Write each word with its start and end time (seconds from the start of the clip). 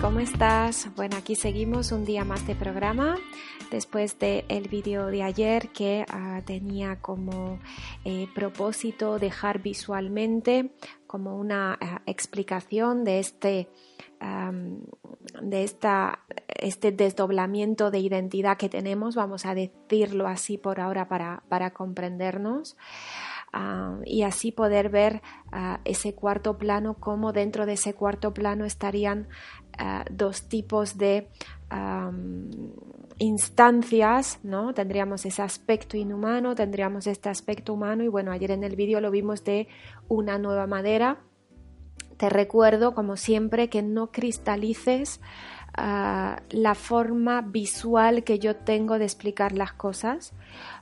¿cómo 0.00 0.18
estás? 0.18 0.88
Bueno, 0.96 1.16
aquí 1.16 1.36
seguimos 1.36 1.92
un 1.92 2.04
día 2.04 2.24
más 2.24 2.44
de 2.44 2.56
programa 2.56 3.16
después 3.70 4.18
del 4.18 4.44
el 4.48 4.66
vídeo 4.66 5.06
de 5.06 5.22
ayer 5.22 5.68
que 5.68 6.04
uh, 6.12 6.42
tenía 6.42 7.00
como 7.00 7.60
eh, 8.04 8.26
propósito 8.34 9.20
dejar 9.20 9.62
visualmente 9.62 10.72
como 11.06 11.36
una 11.36 11.78
uh, 11.80 12.10
explicación 12.10 13.04
de 13.04 13.20
este 13.20 13.68
de 15.40 15.64
esta, 15.64 16.26
este 16.48 16.92
desdoblamiento 16.92 17.90
de 17.90 18.00
identidad 18.00 18.58
que 18.58 18.68
tenemos, 18.68 19.14
vamos 19.14 19.46
a 19.46 19.54
decirlo 19.54 20.26
así 20.26 20.58
por 20.58 20.78
ahora 20.78 21.08
para, 21.08 21.42
para 21.48 21.70
comprendernos. 21.70 22.76
Uh, 23.52 24.02
y 24.04 24.22
así 24.22 24.52
poder 24.52 24.90
ver 24.90 25.22
uh, 25.52 25.78
ese 25.84 26.14
cuarto 26.14 26.56
plano, 26.56 26.94
como 26.94 27.32
dentro 27.32 27.66
de 27.66 27.72
ese 27.72 27.94
cuarto 27.94 28.32
plano 28.32 28.64
estarían 28.64 29.26
uh, 29.76 30.04
dos 30.08 30.48
tipos 30.48 30.96
de 30.96 31.28
instancias, 33.18 34.38
¿no? 34.42 34.72
Tendríamos 34.72 35.24
ese 35.26 35.42
aspecto 35.42 35.96
inhumano, 35.96 36.54
tendríamos 36.54 37.06
este 37.06 37.28
aspecto 37.28 37.74
humano 37.74 38.04
y 38.04 38.08
bueno, 38.08 38.32
ayer 38.32 38.52
en 38.52 38.62
el 38.64 38.76
vídeo 38.76 39.00
lo 39.00 39.10
vimos 39.10 39.42
de 39.42 39.66
una 40.08 40.38
nueva 40.38 40.66
madera. 40.66 41.18
Te 42.18 42.28
recuerdo, 42.28 42.94
como 42.94 43.16
siempre, 43.16 43.68
que 43.68 43.82
no 43.82 44.10
cristalices 44.10 45.20
la 45.76 46.74
forma 46.74 47.42
visual 47.42 48.24
que 48.24 48.38
yo 48.38 48.56
tengo 48.56 48.98
de 48.98 49.04
explicar 49.04 49.52
las 49.52 49.72
cosas, 49.72 50.32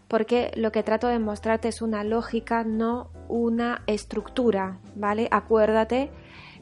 porque 0.08 0.50
lo 0.56 0.72
que 0.72 0.83
trato 0.83 1.08
de 1.08 1.19
mostrarte 1.19 1.69
es 1.69 1.83
una 1.83 2.05
lógica, 2.05 2.64
no 2.64 3.11
una 3.28 3.83
estructura, 3.86 4.78
¿vale? 4.97 5.28
Acuérdate 5.30 6.11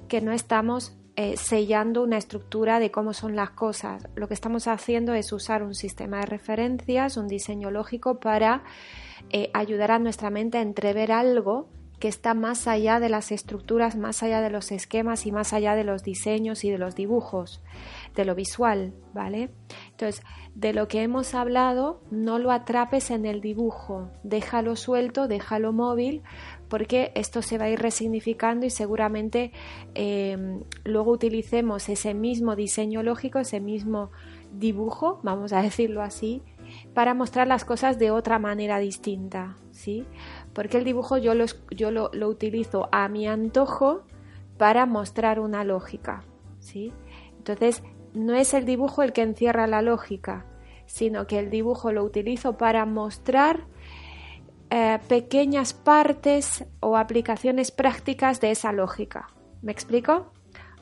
que 0.09 0.21
no 0.21 0.33
estamos 0.33 0.97
eh, 1.19 1.37
sellando 1.39 2.03
una 2.03 2.19
estructura 2.19 2.79
de 2.79 2.91
cómo 2.91 3.15
son 3.15 3.37
las 3.37 3.51
cosas. 3.51 4.07
Lo 4.17 4.29
que 4.29 4.35
estamos 4.35 4.67
haciendo 4.69 5.15
es 5.15 5.33
usar 5.33 5.63
un 5.63 5.75
sistema 5.75 6.21
de 6.21 6.27
referencias, 6.27 7.17
un 7.17 7.27
diseño 7.27 7.71
lógico 7.71 8.21
para 8.21 8.65
eh, 9.31 9.51
ayudar 9.55 9.93
a 9.93 9.99
nuestra 9.99 10.29
mente 10.29 10.59
a 10.59 10.63
entrever 10.63 11.13
algo 11.13 11.71
que 11.99 12.09
está 12.09 12.35
más 12.35 12.67
allá 12.67 13.01
de 13.01 13.09
las 13.09 13.33
estructuras, 13.33 13.97
más 13.97 14.23
allá 14.23 14.41
de 14.41 14.51
los 14.51 14.71
esquemas 14.71 15.27
y 15.27 15.33
más 15.33 15.53
allá 15.53 15.75
de 15.75 15.85
los 15.85 16.03
diseños 16.03 16.65
y 16.65 16.71
de 16.71 16.79
los 16.79 16.95
dibujos, 16.95 17.63
de 18.15 18.25
lo 18.25 18.35
visual, 18.35 18.93
¿vale? 19.15 19.51
Entonces, 19.91 20.23
de 20.55 20.73
lo 20.73 20.89
que 20.89 21.03
hemos 21.03 21.35
hablado, 21.35 22.03
no 22.11 22.39
lo 22.39 22.51
atrapes 22.51 23.11
en 23.11 23.25
el 23.25 23.41
dibujo, 23.41 24.11
déjalo 24.23 24.77
suelto, 24.77 25.27
déjalo 25.27 25.73
móvil, 25.73 26.23
porque 26.69 27.13
esto 27.15 27.43
se 27.43 27.59
va 27.59 27.67
a 27.67 27.71
ir 27.71 27.79
resignificando 27.79 28.67
y 28.67 28.71
seguramente 28.71 29.53
eh, 29.95 30.61
luego 30.85 31.13
utilicemos 31.13 31.89
ese 31.89 32.15
mismo 32.15 32.57
diseño 32.57 33.03
lógico, 33.03 33.39
ese 33.39 33.61
mismo 33.61 34.11
dibujo, 34.53 35.21
vamos 35.23 35.53
a 35.53 35.63
decirlo 35.63 36.03
así, 36.03 36.43
para 36.95 37.15
mostrar 37.15 37.47
las 37.47 37.65
cosas 37.65 37.99
de 37.99 38.11
otra 38.11 38.39
manera 38.39 38.79
distinta, 38.79 39.57
¿sí? 39.71 40.05
Porque 40.57 40.79
el 40.79 40.85
dibujo 40.85 41.19
yo, 41.19 41.35
yo 41.71 41.91
lo, 41.91 42.09
lo, 42.15 42.29
utilizo 42.29 42.89
a 42.91 43.11
mi 43.11 43.29
antojo 43.29 44.05
para 44.57 44.87
mostrar 44.87 45.39
una 45.39 45.65
lógica, 45.65 46.25
¿sí? 46.61 46.95
Entonces, 47.37 47.83
no 48.15 48.35
es 48.35 48.55
el 48.55 48.65
dibujo 48.65 49.03
el 49.03 49.13
que 49.13 49.21
encierra 49.21 49.67
la 49.67 49.83
lógica, 49.83 50.47
sino 50.87 51.27
que 51.27 51.39
el 51.39 51.51
dibujo 51.51 51.93
lo 51.93 52.03
utilizo 52.05 52.57
para 52.57 52.87
mostrar 52.87 53.67
eh, 54.71 54.99
pequeñas 55.09 55.75
partes 55.75 56.65
o 56.81 56.97
aplicaciones 56.97 57.71
prácticas 57.71 58.41
de 58.41 58.53
esa 58.53 58.73
lógica. 58.73 59.29
¿Me 59.61 59.73
explico? 59.73 60.33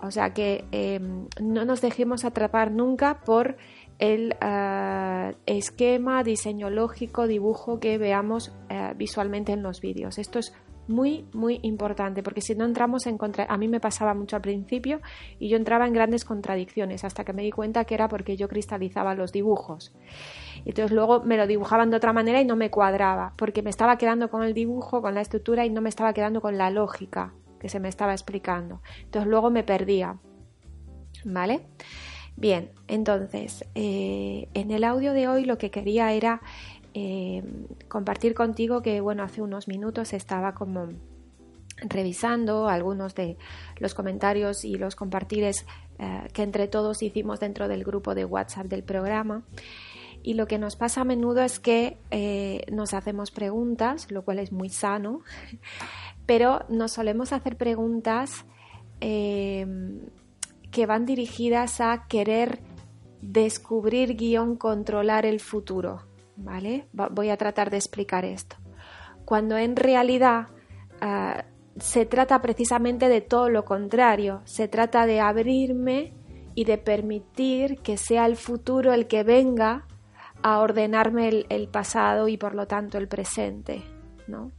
O 0.01 0.13
sea 0.13 0.33
que 0.35 0.67
eh, 0.71 1.01
no 1.41 1.65
nos 1.65 1.81
dejemos 1.81 2.25
atrapar 2.25 2.71
nunca 2.71 3.23
por 3.23 3.57
el 3.99 4.37
uh, 4.43 5.37
esquema, 5.47 6.23
diseño 6.23 6.71
lógico, 6.71 7.27
dibujo 7.27 7.81
que 7.81 7.99
veamos 7.99 8.49
uh, 8.71 8.97
visualmente 8.97 9.53
en 9.53 9.63
los 9.63 9.81
vídeos. 9.81 10.19
Esto 10.19 10.39
es 10.39 10.53
muy, 10.87 11.27
muy 11.33 11.61
importante, 11.63 12.23
porque 12.23 12.41
si 12.41 12.55
no 12.55 12.65
entramos 12.65 13.07
en 13.07 13.17
contra... 13.17 13.47
A 13.49 13.57
mí 13.57 13.69
me 13.69 13.81
pasaba 13.81 14.15
mucho 14.15 14.37
al 14.37 14.43
principio 14.43 15.01
y 15.39 15.49
yo 15.49 15.57
entraba 15.57 15.87
en 15.87 15.95
grandes 15.95 16.25
contradicciones 16.25 17.05
hasta 17.05 17.25
que 17.25 17.33
me 17.33 17.43
di 17.43 17.51
cuenta 17.51 17.85
que 17.85 17.95
era 17.95 18.09
porque 18.09 18.37
yo 18.37 18.49
cristalizaba 18.49 19.15
los 19.15 19.33
dibujos. 19.33 19.95
Entonces 20.65 20.93
luego 20.93 21.23
me 21.23 21.37
lo 21.37 21.47
dibujaban 21.47 21.91
de 21.91 21.97
otra 21.97 22.13
manera 22.13 22.41
y 22.41 22.45
no 22.45 22.57
me 22.57 22.71
cuadraba, 22.71 23.35
porque 23.37 23.63
me 23.63 23.71
estaba 23.71 23.97
quedando 23.97 24.29
con 24.29 24.43
el 24.43 24.55
dibujo, 24.55 25.01
con 25.01 25.15
la 25.15 25.21
estructura 25.21 25.65
y 25.65 25.71
no 25.71 25.81
me 25.81 25.89
estaba 25.89 26.13
quedando 26.13 26.41
con 26.41 26.59
la 26.59 26.71
lógica 26.71 27.35
que 27.59 27.69
se 27.69 27.81
me 27.81 27.89
estaba 27.89 28.13
explicando. 28.13 28.83
Entonces 29.05 29.31
luego 29.31 29.51
me 29.51 29.63
perdía. 29.63 30.19
¿Vale? 31.25 31.63
Bien, 32.37 32.71
entonces, 32.89 33.65
eh, 33.75 34.49
en 34.55 34.71
el 34.73 34.85
audio 34.85 35.13
de 35.13 35.29
hoy 35.29 35.45
lo 35.45 35.57
que 35.57 35.71
quería 35.71 36.13
era 36.13 36.43
eh, 36.93 37.43
compartir 37.89 38.35
contigo 38.35 38.83
que, 38.83 39.01
bueno, 39.01 39.23
hace 39.23 39.41
unos 39.41 39.69
minutos 39.69 40.13
estaba 40.13 40.53
como 40.53 40.89
revisando 41.77 42.69
algunos 42.69 43.15
de 43.15 43.37
los 43.79 43.95
comentarios 43.95 44.65
y 44.65 44.77
los 44.77 44.97
compartires 44.97 45.65
eh, 45.99 46.29
que 46.33 46.43
entre 46.43 46.67
todos 46.67 47.03
hicimos 47.03 47.39
dentro 47.39 47.69
del 47.69 47.85
grupo 47.85 48.15
de 48.15 48.25
WhatsApp 48.25 48.67
del 48.67 48.83
programa. 48.83 49.45
Y 50.25 50.35
lo 50.35 50.47
que 50.47 50.59
nos 50.59 50.75
pasa 50.75 51.03
a 51.03 51.05
menudo 51.05 51.43
es 51.43 51.61
que 51.61 51.99
nos 52.73 52.95
hacemos 52.95 53.31
preguntas, 53.31 54.11
lo 54.11 54.23
cual 54.23 54.39
es 54.39 54.53
muy 54.53 54.71
sano, 54.71 55.21
pero 56.27 56.65
nos 56.69 56.93
solemos 56.93 57.33
hacer 57.33 57.57
preguntas 57.57 58.47
que 60.75 60.87
van 60.87 61.07
dirigidas 61.07 61.81
a 61.81 62.09
querer 62.09 62.59
descubrir 63.23 64.17
guion 64.17 64.57
controlar 64.57 65.25
el 65.25 65.39
futuro. 65.39 66.03
¿Vale? 66.37 66.89
Voy 66.93 67.31
a 67.31 67.37
tratar 67.37 67.71
de 67.71 67.77
explicar 67.77 68.25
esto. 68.25 68.57
Cuando 69.25 69.57
en 69.57 69.77
realidad 69.77 70.49
uh, 71.01 71.41
se 71.79 72.07
trata 72.07 72.43
precisamente 72.43 73.09
de 73.09 73.21
todo 73.21 73.49
lo 73.51 73.65
contrario, 73.65 74.43
se 74.47 74.67
trata 74.67 75.07
de 75.07 75.21
abrirme 75.21 76.13
y 76.57 76.65
de 76.65 76.77
permitir 76.77 77.79
que 77.79 77.97
sea 77.97 78.27
el 78.27 78.35
futuro 78.35 78.93
el 78.93 79.07
que 79.07 79.23
venga 79.23 79.87
a 80.43 80.59
ordenarme 80.59 81.29
el, 81.29 81.47
el 81.51 81.69
pasado 81.69 82.27
y 82.27 82.37
por 82.37 82.57
lo 82.57 82.67
tanto 82.67 82.99
el 82.99 83.07
presente, 83.07 83.85
¿no? 84.27 84.51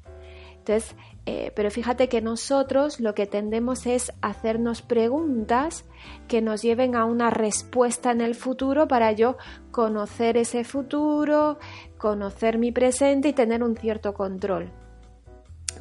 Entonces, 0.59 0.95
eh, 1.25 1.51
pero 1.55 1.71
fíjate 1.71 2.07
que 2.07 2.21
nosotros 2.21 2.99
lo 2.99 3.15
que 3.15 3.25
tendemos 3.25 3.87
es 3.87 4.11
hacernos 4.21 4.83
preguntas 4.83 5.85
que 6.27 6.41
nos 6.41 6.61
lleven 6.61 6.95
a 6.95 7.05
una 7.05 7.31
respuesta 7.31 8.11
en 8.11 8.21
el 8.21 8.35
futuro 8.35 8.87
para 8.87 9.11
yo 9.11 9.37
conocer 9.71 10.37
ese 10.37 10.63
futuro, 10.63 11.57
conocer 11.97 12.59
mi 12.59 12.71
presente 12.71 13.29
y 13.29 13.33
tener 13.33 13.63
un 13.63 13.75
cierto 13.75 14.13
control. 14.13 14.71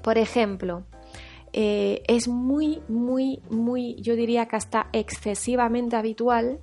Por 0.02 0.16
ejemplo, 0.16 0.84
eh, 1.52 2.02
es 2.08 2.26
muy, 2.26 2.82
muy, 2.88 3.42
muy, 3.50 3.96
yo 4.00 4.16
diría 4.16 4.46
que 4.46 4.56
hasta 4.56 4.88
excesivamente 4.92 5.96
habitual 5.96 6.58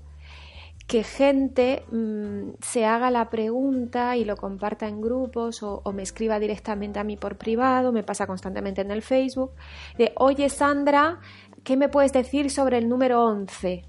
que 0.92 1.06
gente 1.06 1.86
mmm, 1.90 2.50
se 2.60 2.84
haga 2.84 3.12
la 3.12 3.30
pregunta 3.30 4.18
y 4.18 4.26
lo 4.26 4.36
comparta 4.36 4.90
en 4.90 5.00
grupos 5.00 5.64
o, 5.64 5.82
me 5.94 6.04
escriba 6.04 6.38
directamente 6.38 7.00
a 7.00 7.06
mí 7.06 7.16
por 7.16 7.38
privado, 7.38 7.94
me 7.94 8.04
pasa 8.04 8.28
constantemente 8.28 8.82
en 8.82 8.92
el 8.92 9.02
Facebook, 9.02 9.54
de, 9.98 10.12
oye 10.18 10.50
Sandra, 10.50 11.22
¿qué 11.64 11.78
me 11.78 11.88
puedes 11.88 12.12
decir 12.12 12.52
sobre 12.52 12.78
el 12.78 12.90
número 12.90 13.24
11? 13.24 13.86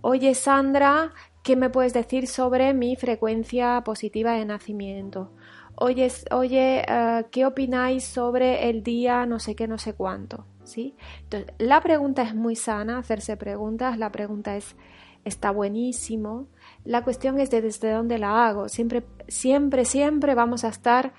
Oye 0.00 0.34
Sandra, 0.34 1.12
¿qué 1.42 1.54
me 1.54 1.68
puedes 1.68 1.92
decir 1.92 2.26
sobre 2.26 2.72
mi 2.72 2.96
frecuencia 2.96 3.82
positiva 3.84 4.32
de 4.32 4.46
nacimiento? 4.46 5.34
Oye, 5.74 6.10
oye 6.30 6.82
uh, 6.88 7.28
¿qué 7.30 7.44
opináis 7.44 8.04
sobre 8.04 8.70
el 8.70 8.82
día 8.82 9.26
no 9.26 9.38
sé 9.38 9.54
qué, 9.54 9.68
no 9.68 9.76
sé 9.76 9.92
cuánto? 9.92 10.46
¿Sí? 10.64 10.96
Entonces, 11.24 11.52
la 11.58 11.82
pregunta 11.82 12.22
es 12.22 12.34
muy 12.34 12.56
sana, 12.56 12.96
hacerse 12.96 13.36
preguntas, 13.36 13.98
la 13.98 14.10
pregunta 14.10 14.56
es 14.56 14.76
está 15.24 15.50
buenísimo. 15.50 16.46
La 16.84 17.04
cuestión 17.04 17.38
es 17.38 17.50
de 17.50 17.62
desde 17.62 17.92
dónde 17.92 18.18
la 18.18 18.46
hago. 18.46 18.68
Siempre, 18.68 19.04
siempre, 19.28 19.84
siempre 19.84 20.34
vamos 20.34 20.64
a 20.64 20.68
estar 20.68 21.12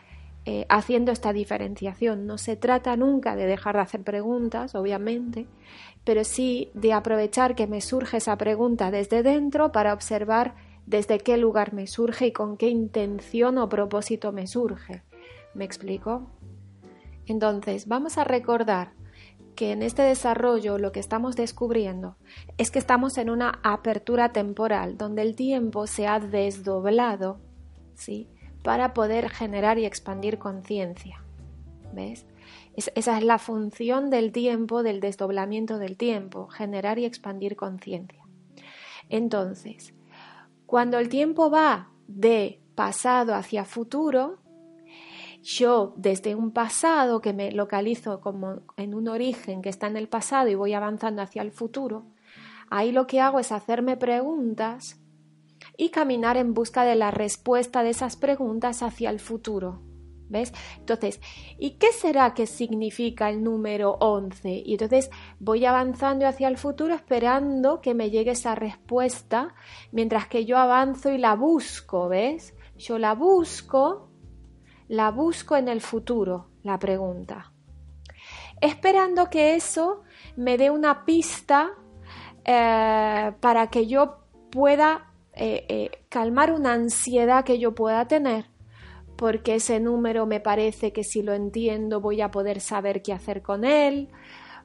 eh, 0.46 0.66
haciendo 0.68 1.12
esta 1.12 1.32
diferenciación. 1.32 2.26
No 2.26 2.38
se 2.38 2.56
trata 2.58 2.98
nunca 2.98 3.36
de 3.36 3.46
dejar 3.46 3.76
de 3.76 3.82
hacer 3.82 4.02
preguntas, 4.02 4.76
obviamente, 4.76 5.48
pero 6.04 6.24
sí 6.26 6.70
de 6.74 6.92
aprovechar 6.92 7.56
que 7.56 7.66
me 7.66 7.80
surge 7.80 8.18
esa 8.18 8.38
pregunta 8.38 8.92
desde 8.92 9.24
dentro 9.24 9.72
para 9.72 9.94
observar 9.94 10.56
desde 10.86 11.20
qué 11.20 11.38
lugar 11.38 11.74
me 11.74 11.88
surge 11.88 12.28
y 12.28 12.32
con 12.34 12.58
qué 12.58 12.68
intención 12.68 13.58
o 13.58 13.70
propósito 13.70 14.34
me 14.34 14.48
surge. 14.48 15.04
¿Me 15.54 15.64
explico? 15.64 16.30
Entonces, 17.26 17.88
vamos 17.88 18.18
a 18.18 18.26
recordar 18.26 18.92
que 19.56 19.72
en 19.72 19.82
este 19.82 20.02
desarrollo 20.02 20.78
lo 20.78 20.92
que 20.92 21.00
estamos 21.00 21.36
descubriendo 21.36 22.18
es 22.58 22.72
que 22.72 22.80
estamos 22.80 23.18
en 23.18 23.30
una 23.30 23.60
apertura 23.64 24.32
temporal 24.34 24.98
donde 24.98 25.22
el 25.22 25.36
tiempo 25.36 25.88
se 25.88 26.08
ha 26.08 26.20
desdoblado, 26.20 27.40
¿sí? 27.96 28.28
Para 28.64 28.94
poder 28.94 29.30
generar 29.30 29.78
y 29.80 29.86
expandir 29.86 30.38
conciencia. 30.38 31.24
¿Ves? 31.94 32.26
Es, 32.76 32.92
esa 32.96 33.18
es 33.18 33.24
la 33.24 33.38
función 33.38 34.10
del 34.10 34.32
tiempo, 34.32 34.84
del 34.84 35.00
desdoblamiento 35.00 35.78
del 35.78 35.98
tiempo, 35.98 36.48
generar 36.48 36.98
y 36.98 37.06
expandir 37.06 37.56
conciencia. 37.56 38.24
Entonces, 39.10 39.94
cuando 40.66 40.98
el 40.98 41.10
tiempo 41.10 41.52
va 41.52 41.92
de 42.08 42.60
pasado 42.76 43.36
hacia 43.36 43.66
futuro, 43.66 44.40
yo 45.44 45.94
desde 45.98 46.36
un 46.36 46.52
pasado 46.52 47.20
que 47.22 47.34
me 47.34 47.52
localizo 47.52 48.22
como 48.22 48.62
en 48.78 48.96
un 48.96 49.10
origen 49.10 49.62
que 49.62 49.70
está 49.70 49.88
en 49.88 49.98
el 49.98 50.08
pasado 50.08 50.50
y 50.50 50.56
voy 50.56 50.74
avanzando 50.74 51.22
hacia 51.22 51.42
el 51.42 51.52
futuro, 51.52 52.06
ahí 52.70 52.92
lo 52.94 53.08
que 53.08 53.20
hago 53.20 53.40
es 53.40 53.52
hacerme 53.52 53.98
preguntas 53.98 55.02
y 55.78 55.90
caminar 55.90 56.38
en 56.38 56.54
busca 56.54 56.86
de 56.86 56.96
la 56.96 57.12
respuesta 57.12 57.84
de 57.84 57.90
esas 57.90 58.16
preguntas 58.16 58.82
hacia 58.82 59.10
el 59.10 59.20
futuro. 59.20 59.82
¿Ves? 60.30 60.54
Entonces, 60.80 61.20
¿y 61.60 61.72
qué 61.72 61.92
será 61.92 62.34
que 62.34 62.48
significa 62.48 63.30
el 63.30 63.44
número 63.44 63.98
11? 64.00 64.64
Y 64.66 64.72
entonces 64.72 65.12
voy 65.40 65.66
avanzando 65.66 66.26
hacia 66.26 66.48
el 66.48 66.58
futuro 66.58 66.96
esperando 66.96 67.82
que 67.82 67.94
me 67.94 68.10
llegue 68.10 68.32
esa 68.32 68.56
respuesta 68.56 69.54
mientras 69.92 70.28
que 70.28 70.46
yo 70.46 70.58
avanzo 70.58 71.12
y 71.12 71.20
la 71.20 71.36
busco, 71.36 72.08
¿ves? 72.08 72.56
Yo 72.78 72.98
la 72.98 73.14
busco, 73.14 74.13
la 74.94 75.10
busco 75.10 75.56
en 75.56 75.70
el 75.70 75.82
futuro, 75.82 76.50
la 76.62 76.78
pregunta. 76.78 77.52
Esperando 78.62 79.28
que 79.28 79.56
eso 79.56 80.04
me 80.36 80.56
dé 80.56 80.70
una 80.70 81.04
pista 81.04 81.72
eh, 82.46 83.32
para 83.40 83.72
que 83.72 83.88
yo 83.88 84.20
pueda 84.52 85.12
eh, 85.34 85.66
eh, 85.68 86.06
calmar 86.10 86.52
una 86.54 86.74
ansiedad 86.74 87.44
que 87.44 87.58
yo 87.58 87.74
pueda 87.74 88.08
tener, 88.08 88.46
porque 89.16 89.56
ese 89.56 89.80
número 89.80 90.28
me 90.28 90.40
parece 90.40 90.94
que 90.94 91.04
si 91.04 91.24
lo 91.24 91.34
entiendo 91.34 92.00
voy 92.00 92.22
a 92.22 92.30
poder 92.30 92.62
saber 92.62 93.02
qué 93.02 93.14
hacer 93.14 93.42
con 93.42 93.66
él, 93.66 94.10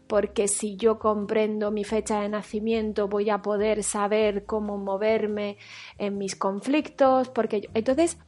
porque 0.09 0.47
si 0.47 0.77
yo 0.77 0.99
comprendo 0.99 1.71
mi 1.71 1.85
fecha 1.85 2.21
de 2.21 2.29
nacimiento 2.29 3.09
voy 3.09 3.31
a 3.31 3.41
poder 3.41 3.83
saber 3.83 4.45
cómo 4.45 4.77
moverme 4.77 5.57
en 5.97 6.19
mis 6.19 6.37
conflictos, 6.37 7.31
porque 7.31 7.71
entonces 7.73 8.19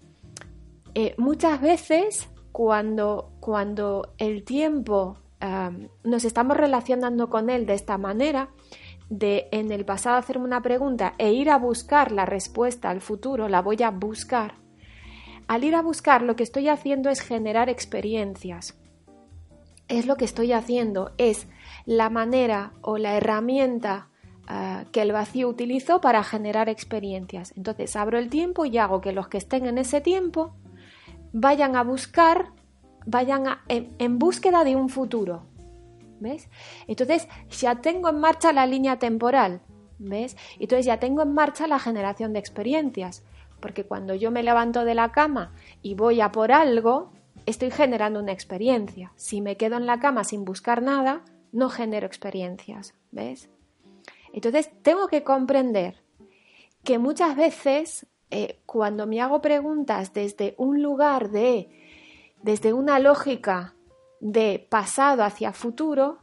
eh, 0.94 1.14
muchas 1.18 1.60
veces 1.60 2.28
cuando, 2.52 3.32
cuando 3.40 4.14
el 4.18 4.44
tiempo 4.44 5.16
nos 6.04 6.26
estamos 6.26 6.54
relacionando 6.54 7.30
con 7.30 7.48
él 7.48 7.64
de 7.64 7.72
esta 7.72 7.96
manera, 7.96 8.50
de 9.10 9.48
en 9.50 9.72
el 9.72 9.84
pasado 9.84 10.16
hacerme 10.16 10.44
una 10.44 10.62
pregunta 10.62 11.14
e 11.18 11.32
ir 11.32 11.50
a 11.50 11.58
buscar 11.58 12.12
la 12.12 12.24
respuesta 12.24 12.88
al 12.88 13.00
futuro, 13.00 13.48
la 13.48 13.60
voy 13.60 13.82
a 13.82 13.90
buscar. 13.90 14.54
Al 15.48 15.64
ir 15.64 15.74
a 15.74 15.82
buscar 15.82 16.22
lo 16.22 16.36
que 16.36 16.44
estoy 16.44 16.68
haciendo 16.68 17.10
es 17.10 17.20
generar 17.20 17.68
experiencias. 17.68 18.78
Es 19.88 20.06
lo 20.06 20.16
que 20.16 20.24
estoy 20.24 20.52
haciendo, 20.52 21.10
es 21.18 21.48
la 21.84 22.08
manera 22.08 22.72
o 22.82 22.98
la 22.98 23.16
herramienta 23.16 24.08
ah, 24.46 24.84
que 24.92 25.02
el 25.02 25.10
vacío 25.10 25.48
utilizó 25.48 26.00
para 26.00 26.22
generar 26.22 26.68
experiencias. 26.68 27.52
Entonces 27.56 27.96
abro 27.96 28.16
el 28.16 28.30
tiempo 28.30 28.64
y 28.64 28.78
hago 28.78 29.00
que 29.00 29.10
los 29.10 29.26
que 29.26 29.38
estén 29.38 29.66
en 29.66 29.78
ese 29.78 30.00
tiempo 30.00 30.54
vayan 31.32 31.76
a 31.76 31.82
buscar, 31.82 32.52
vayan 33.06 33.44
en 33.68 34.18
búsqueda 34.18 34.64
de 34.64 34.76
un 34.76 34.88
futuro, 34.88 35.44
¿ves? 36.20 36.48
Entonces 36.86 37.28
ya 37.50 37.76
tengo 37.76 38.08
en 38.08 38.20
marcha 38.20 38.52
la 38.52 38.66
línea 38.66 38.98
temporal, 38.98 39.60
¿ves? 39.98 40.36
Entonces 40.58 40.86
ya 40.86 40.98
tengo 40.98 41.22
en 41.22 41.32
marcha 41.32 41.66
la 41.66 41.78
generación 41.78 42.32
de 42.32 42.38
experiencias, 42.38 43.24
porque 43.60 43.84
cuando 43.84 44.14
yo 44.14 44.30
me 44.30 44.42
levanto 44.42 44.84
de 44.84 44.94
la 44.94 45.12
cama 45.12 45.52
y 45.82 45.94
voy 45.94 46.20
a 46.20 46.32
por 46.32 46.52
algo, 46.52 47.12
estoy 47.46 47.70
generando 47.70 48.20
una 48.20 48.32
experiencia. 48.32 49.12
Si 49.16 49.40
me 49.40 49.56
quedo 49.56 49.76
en 49.76 49.86
la 49.86 50.00
cama 50.00 50.24
sin 50.24 50.44
buscar 50.44 50.82
nada, 50.82 51.22
no 51.52 51.68
genero 51.68 52.06
experiencias, 52.06 52.94
¿ves? 53.10 53.50
Entonces 54.32 54.70
tengo 54.82 55.08
que 55.08 55.24
comprender 55.24 56.02
que 56.84 56.98
muchas 56.98 57.36
veces 57.36 58.06
eh, 58.30 58.60
cuando 58.66 59.06
me 59.06 59.20
hago 59.20 59.40
preguntas 59.40 60.12
desde 60.12 60.54
un 60.56 60.82
lugar 60.82 61.30
de, 61.30 61.68
desde 62.42 62.72
una 62.72 62.98
lógica 62.98 63.74
de 64.20 64.66
pasado 64.70 65.24
hacia 65.24 65.52
futuro, 65.52 66.18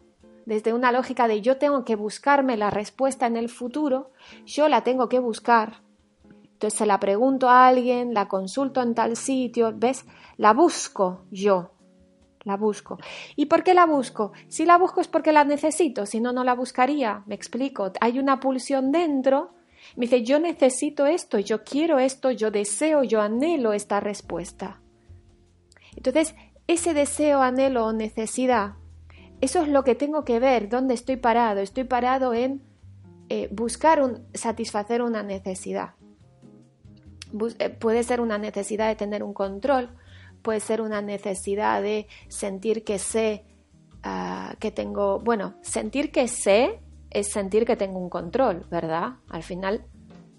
desde 0.46 0.74
una 0.74 0.94
lógica 0.94 1.28
de 1.28 1.42
yo 1.42 1.58
tengo 1.58 1.84
que 1.84 1.96
buscarme 1.96 2.56
la 2.56 2.70
respuesta 2.70 3.28
en 3.28 3.36
el 3.36 3.50
futuro, 3.50 4.12
yo 4.46 4.70
la 4.70 4.82
tengo 4.82 5.10
que 5.10 5.20
buscar. 5.20 5.82
Entonces 6.44 6.80
se 6.80 6.86
la 6.86 7.00
pregunto 7.00 7.50
a 7.50 7.68
alguien, 7.68 8.14
la 8.14 8.28
consulto 8.28 8.82
en 8.82 8.96
tal 8.96 9.18
sitio, 9.18 9.74
¿ves? 9.76 10.06
La 10.38 10.54
busco 10.54 11.26
yo, 11.30 11.72
la 12.46 12.56
busco. 12.56 12.98
¿Y 13.36 13.48
por 13.48 13.64
qué 13.64 13.74
la 13.74 13.86
busco? 13.86 14.32
Si 14.48 14.66
la 14.66 14.78
busco 14.78 15.02
es 15.02 15.10
porque 15.10 15.34
la 15.34 15.44
necesito, 15.44 16.06
si 16.06 16.22
no, 16.22 16.32
no 16.32 16.46
la 16.46 16.56
buscaría. 16.56 17.24
Me 17.28 17.36
explico. 17.36 17.92
Hay 18.00 18.18
una 18.18 18.40
pulsión 18.40 18.92
dentro. 18.92 19.52
Me 19.96 20.06
dice, 20.06 20.24
yo 20.24 20.40
necesito 20.40 21.06
esto, 21.06 21.40
yo 21.40 21.64
quiero 21.64 22.00
esto, 22.00 22.32
yo 22.32 22.52
deseo, 22.52 23.04
yo 23.04 23.22
anhelo 23.22 23.74
esta 23.74 24.00
respuesta. 24.00 24.82
Entonces, 25.96 26.36
ese 26.68 26.94
deseo, 26.94 27.42
anhelo 27.42 27.86
o 27.86 27.94
necesidad, 27.94 28.74
eso 29.40 29.62
es 29.62 29.68
lo 29.68 29.84
que 29.84 29.96
tengo 29.96 30.24
que 30.24 30.40
ver, 30.40 30.70
dónde 30.70 30.94
estoy 30.94 31.18
parado. 31.18 31.62
Estoy 31.62 31.84
parado 31.84 32.34
en 32.34 32.62
eh, 33.30 33.50
buscar 33.52 34.02
un, 34.02 34.26
satisfacer 34.34 35.02
una 35.02 35.22
necesidad. 35.22 35.92
Eh, 37.60 37.70
puede 37.70 38.04
ser 38.04 38.22
una 38.22 38.38
necesidad 38.38 38.88
de 38.88 38.96
tener 38.96 39.22
un 39.22 39.34
control, 39.34 39.90
puede 40.42 40.60
ser 40.60 40.82
una 40.82 41.02
necesidad 41.02 41.82
de 41.82 42.08
sentir 42.30 42.84
que 42.84 43.00
sé 43.00 43.44
ah, 44.04 44.56
que 44.60 44.72
tengo, 44.72 45.20
bueno, 45.20 45.56
sentir 45.62 46.12
que 46.12 46.28
sé 46.28 46.80
es 47.12 47.32
sentir 47.32 47.66
que 47.66 47.76
tengo 47.76 48.00
un 48.00 48.10
control, 48.10 48.66
¿verdad? 48.70 49.16
Al 49.30 49.44
final 49.44 49.86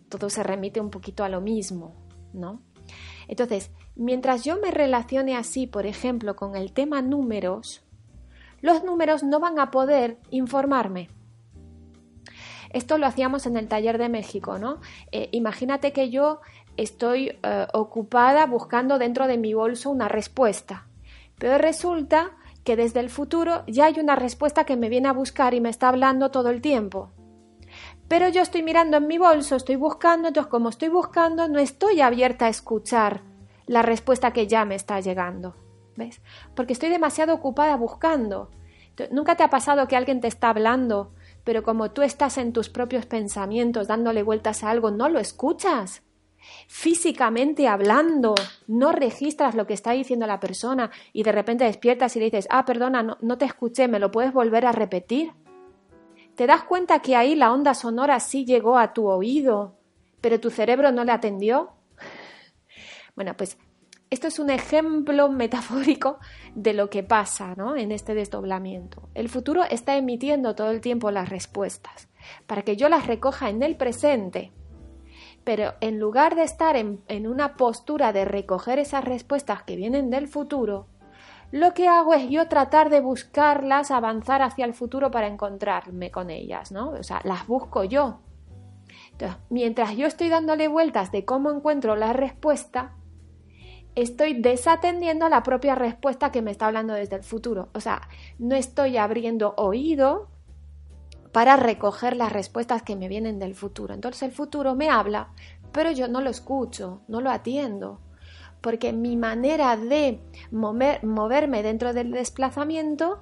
todo 0.09 0.31
se 0.31 0.43
remite 0.43 0.81
un 0.81 0.91
poquito 0.91 1.25
a 1.25 1.29
lo 1.29 1.41
mismo, 1.41 1.94
¿no? 2.32 2.62
Entonces, 3.26 3.70
mientras 3.94 4.44
yo 4.44 4.59
me 4.59 4.70
relacione 4.70 5.37
así, 5.37 5.67
por 5.67 5.87
ejemplo, 5.87 6.37
con 6.37 6.56
el 6.56 6.73
tema 6.73 7.03
números, 7.03 7.82
los 8.61 8.82
números 8.85 9.23
no 9.23 9.41
van 9.41 9.59
a 9.59 9.70
poder 9.70 10.19
informarme. 10.31 11.11
Esto 12.71 12.99
lo 12.99 13.06
hacíamos 13.06 13.47
en 13.47 13.56
el 13.56 13.69
taller 13.69 13.99
de 13.99 14.09
México, 14.09 14.59
¿no? 14.59 14.81
Eh, 15.12 15.29
imagínate 15.32 15.93
que 15.93 16.11
yo 16.11 16.41
estoy 16.76 17.38
eh, 17.42 17.66
ocupada 17.73 18.47
buscando 18.47 18.99
dentro 18.99 19.26
de 19.26 19.38
mi 19.38 19.54
bolso 19.54 19.90
una 19.90 20.09
respuesta, 20.09 20.87
pero 21.38 21.59
resulta 21.59 22.37
que 22.65 22.77
desde 22.77 23.00
el 23.00 23.11
futuro 23.11 23.65
ya 23.67 23.87
hay 23.87 23.99
una 23.99 24.17
respuesta 24.17 24.65
que 24.65 24.77
me 24.77 24.88
viene 24.88 25.09
a 25.09 25.12
buscar 25.12 25.55
y 25.55 25.61
me 25.61 25.71
está 25.71 25.88
hablando 25.88 26.31
todo 26.31 26.50
el 26.50 26.61
tiempo. 26.61 27.11
Pero 28.09 28.29
yo 28.29 28.41
estoy 28.41 28.62
mirando 28.62 28.97
en 28.97 29.07
mi 29.07 29.19
bolso, 29.19 29.57
estoy 29.57 29.77
buscando, 29.77 30.29
entonces 30.29 30.50
como 30.50 30.71
estoy 30.71 30.88
buscando, 30.88 31.49
no 31.49 31.59
estoy 31.59 32.00
abierta 32.00 32.47
a 32.47 32.49
escuchar 32.49 33.23
la 33.67 33.83
respuesta 33.83 34.33
que 34.33 34.47
ya 34.47 34.65
me 34.65 34.75
está 34.75 35.00
llegando. 35.00 35.57
¿Ves? 35.97 36.21
Porque 36.55 36.73
estoy 36.73 36.88
demasiado 36.91 37.35
ocupada 37.35 37.77
buscando. 37.77 38.50
Nunca 39.11 39.37
te 39.37 39.43
ha 39.43 39.50
pasado 39.50 39.87
que 39.88 39.97
alguien 39.97 40.21
te 40.21 40.29
está 40.29 40.50
hablando, 40.50 41.12
pero 41.45 41.62
como 41.62 41.91
tú 41.91 42.03
estás 42.03 42.38
en 42.38 42.53
tus 42.53 42.69
propios 42.69 43.07
pensamientos 43.07 43.88
dándole 43.88 44.23
vueltas 44.23 44.65
a 44.65 44.71
algo, 44.71 44.91
no 44.91 45.09
lo 45.09 45.19
escuchas. 45.19 46.03
Físicamente 46.67 47.69
hablando, 47.69 48.35
no 48.67 48.93
registras 48.93 49.55
lo 49.55 49.67
que 49.67 49.75
está 49.75 49.93
diciendo 49.93 50.26
la 50.26 50.40
persona 50.40 50.90
y 51.12 51.23
de 51.23 51.33
repente 51.33 51.64
despiertas 51.64 52.14
y 52.17 52.19
le 52.19 52.26
dices, 52.26 52.47
ah, 52.50 52.64
perdona, 52.64 53.02
no, 53.02 53.19
no 53.21 53.38
te 53.38 53.45
escuché, 53.45 53.88
¿me 53.88 53.99
lo 53.99 54.11
puedes 54.11 54.33
volver 54.33 54.67
a 54.67 54.73
repetir? 54.73 55.33
¿Te 56.35 56.47
das 56.47 56.62
cuenta 56.64 57.00
que 57.00 57.17
ahí 57.17 57.35
la 57.35 57.52
onda 57.52 57.75
sonora 57.75 58.21
sí 58.21 58.45
llegó 58.45 58.78
a 58.78 58.93
tu 58.93 59.09
oído, 59.09 59.75
pero 60.21 60.38
tu 60.38 60.50
cerebro 60.50 60.93
no 60.93 61.05
le 61.05 61.12
atendió? 61.12 61.73
Bueno, 63.17 63.37
pues 63.37 63.59
esto 64.11 64.28
es 64.28 64.38
un 64.38 64.50
ejemplo 64.50 65.28
metafórico 65.33 66.19
de 66.55 66.73
lo 66.73 66.90
que 66.90 67.02
pasa 67.02 67.55
¿no? 67.57 67.76
en 67.76 67.93
este 67.93 68.14
desdoblamiento. 68.14 69.09
El 69.14 69.28
futuro 69.28 69.64
está 69.64 69.97
emitiendo 69.97 70.55
todo 70.55 70.71
el 70.71 70.81
tiempo 70.81 71.11
las 71.11 71.28
respuestas 71.28 72.09
para 72.47 72.62
que 72.62 72.76
yo 72.76 72.88
las 72.88 73.07
recoja 73.07 73.49
en 73.50 73.62
el 73.62 73.76
presente. 73.76 74.52
Pero 75.45 75.75
en 75.80 75.99
lugar 75.99 76.35
de 76.35 76.42
estar 76.42 76.76
en, 76.76 77.02
en 77.09 77.26
una 77.26 77.57
postura 77.57 78.12
de 78.12 78.25
recoger 78.25 78.78
esas 78.78 79.04
respuestas 79.04 79.62
que 79.62 79.76
vienen 79.76 80.11
del 80.11 80.28
futuro, 80.28 80.87
lo 81.50 81.73
que 81.73 81.88
hago 81.88 82.12
es 82.12 82.28
yo 82.28 82.47
tratar 82.49 82.90
de 82.90 83.00
buscarlas, 83.00 83.90
avanzar 83.90 84.42
hacia 84.42 84.66
el 84.66 84.75
futuro 84.75 85.11
para 85.11 85.26
encontrarme 85.26 86.11
con 86.11 86.28
ellas, 86.28 86.73
¿no? 86.73 86.90
O 86.90 87.02
sea, 87.02 87.23
las 87.25 87.47
busco 87.47 87.85
yo. 87.85 88.21
Entonces, 89.12 89.38
mientras 89.49 89.97
yo 89.97 90.07
estoy 90.07 90.28
dándole 90.28 90.68
vueltas 90.68 91.11
de 91.11 91.25
cómo 91.25 91.50
encuentro 91.50 91.97
la 91.97 92.12
respuesta, 92.12 92.92
estoy 93.95 94.35
desatendiendo 94.35 95.28
la 95.28 95.42
propia 95.42 95.75
respuesta 95.75 96.30
que 96.30 96.42
me 96.42 96.50
está 96.50 96.66
hablando 96.66 96.92
desde 96.92 97.16
el 97.16 97.25
futuro. 97.25 97.71
O 97.75 97.80
sea, 97.80 98.02
no 98.38 98.54
estoy 98.54 98.99
abriendo 98.99 99.54
oído 99.57 100.28
para 101.32 101.56
recoger 101.56 102.16
las 102.16 102.32
respuestas 102.32 102.82
que 102.82 102.97
me 102.97 103.08
vienen 103.08 103.38
del 103.38 103.54
futuro. 103.54 103.94
Entonces 103.94 104.23
el 104.23 104.32
futuro 104.32 104.75
me 104.75 104.90
habla, 104.90 105.28
pero 105.73 105.90
yo 105.90 106.08
no 106.08 106.20
lo 106.20 106.30
escucho, 106.30 107.02
no 107.08 107.20
lo 107.20 107.30
atiendo 107.30 108.00
porque 108.61 108.92
mi 108.92 109.16
manera 109.16 109.76
de 109.76 110.20
moverme 110.50 111.62
dentro 111.62 111.92
del 111.92 112.11
desplazamiento 112.11 113.20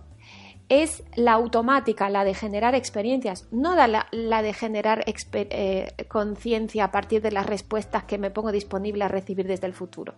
es 0.69 1.05
la 1.15 1.33
automática, 1.33 2.11
la 2.11 2.25
de 2.25 2.35
generar 2.35 2.75
experiencias, 2.75 3.47
no 3.53 3.75
la, 3.77 4.43
de 4.43 4.53
generar 4.53 5.05
eh, 5.07 5.95
conciencia 6.09 6.85
a 6.85 6.91
partir 6.91 7.23
de 7.23 7.31
las 7.31 7.47
respuestas 7.47 8.05
que 8.05 8.19
me 8.19 8.31
pongo 8.31 8.51
disponible 8.51 9.05
a 9.05 9.09
recibir 9.09 9.47
desde 9.47 9.67
el 9.67 9.75
futuro. 9.75 10.15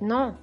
No, 0.00 0.36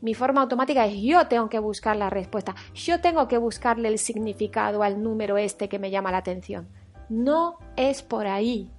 mi 0.00 0.14
forma 0.14 0.42
automática 0.42 0.86
es 0.86 1.00
yo 1.00 1.26
tengo 1.26 1.48
que 1.48 1.58
buscar 1.58 1.96
la 1.96 2.10
respuesta, 2.10 2.54
yo 2.74 3.00
tengo 3.00 3.26
que 3.26 3.38
buscarle 3.38 3.88
el 3.88 3.98
significado 3.98 4.82
al 4.82 5.02
número 5.02 5.38
este 5.38 5.68
que 5.68 5.78
me 5.78 5.90
llama 5.90 6.12
la 6.12 6.18
atención. 6.18 6.68
No 7.08 7.58
es 7.76 8.02
por 8.02 8.26
ahí. 8.26 8.70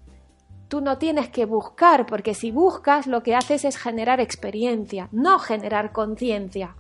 Tú 0.68 0.82
no 0.82 1.00
tienes 1.00 1.30
que 1.30 1.46
buscar, 1.46 2.06
porque 2.06 2.36
si 2.36 2.52
buscas 2.52 3.08
lo 3.08 3.24
que 3.24 3.36
haces 3.36 3.66
es 3.66 3.78
generar 3.78 4.20
experiencia, 4.20 5.10
no 5.12 5.40
generar 5.40 5.92
conciencia. 5.92 6.76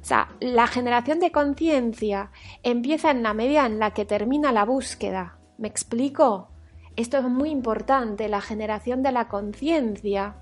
O 0.00 0.04
sea, 0.04 0.28
la 0.40 0.66
generación 0.66 1.20
de 1.20 1.30
conciencia 1.30 2.30
empieza 2.62 3.10
en 3.10 3.22
la 3.22 3.34
medida 3.34 3.66
en 3.66 3.78
la 3.78 3.92
que 3.92 4.06
termina 4.06 4.50
la 4.50 4.64
búsqueda. 4.64 5.36
¿Me 5.58 5.68
explico? 5.68 6.48
Esto 6.96 7.18
es 7.18 7.24
muy 7.24 7.50
importante. 7.50 8.28
La 8.28 8.40
generación 8.40 9.02
de 9.02 9.12
la 9.12 9.28
conciencia 9.28 10.36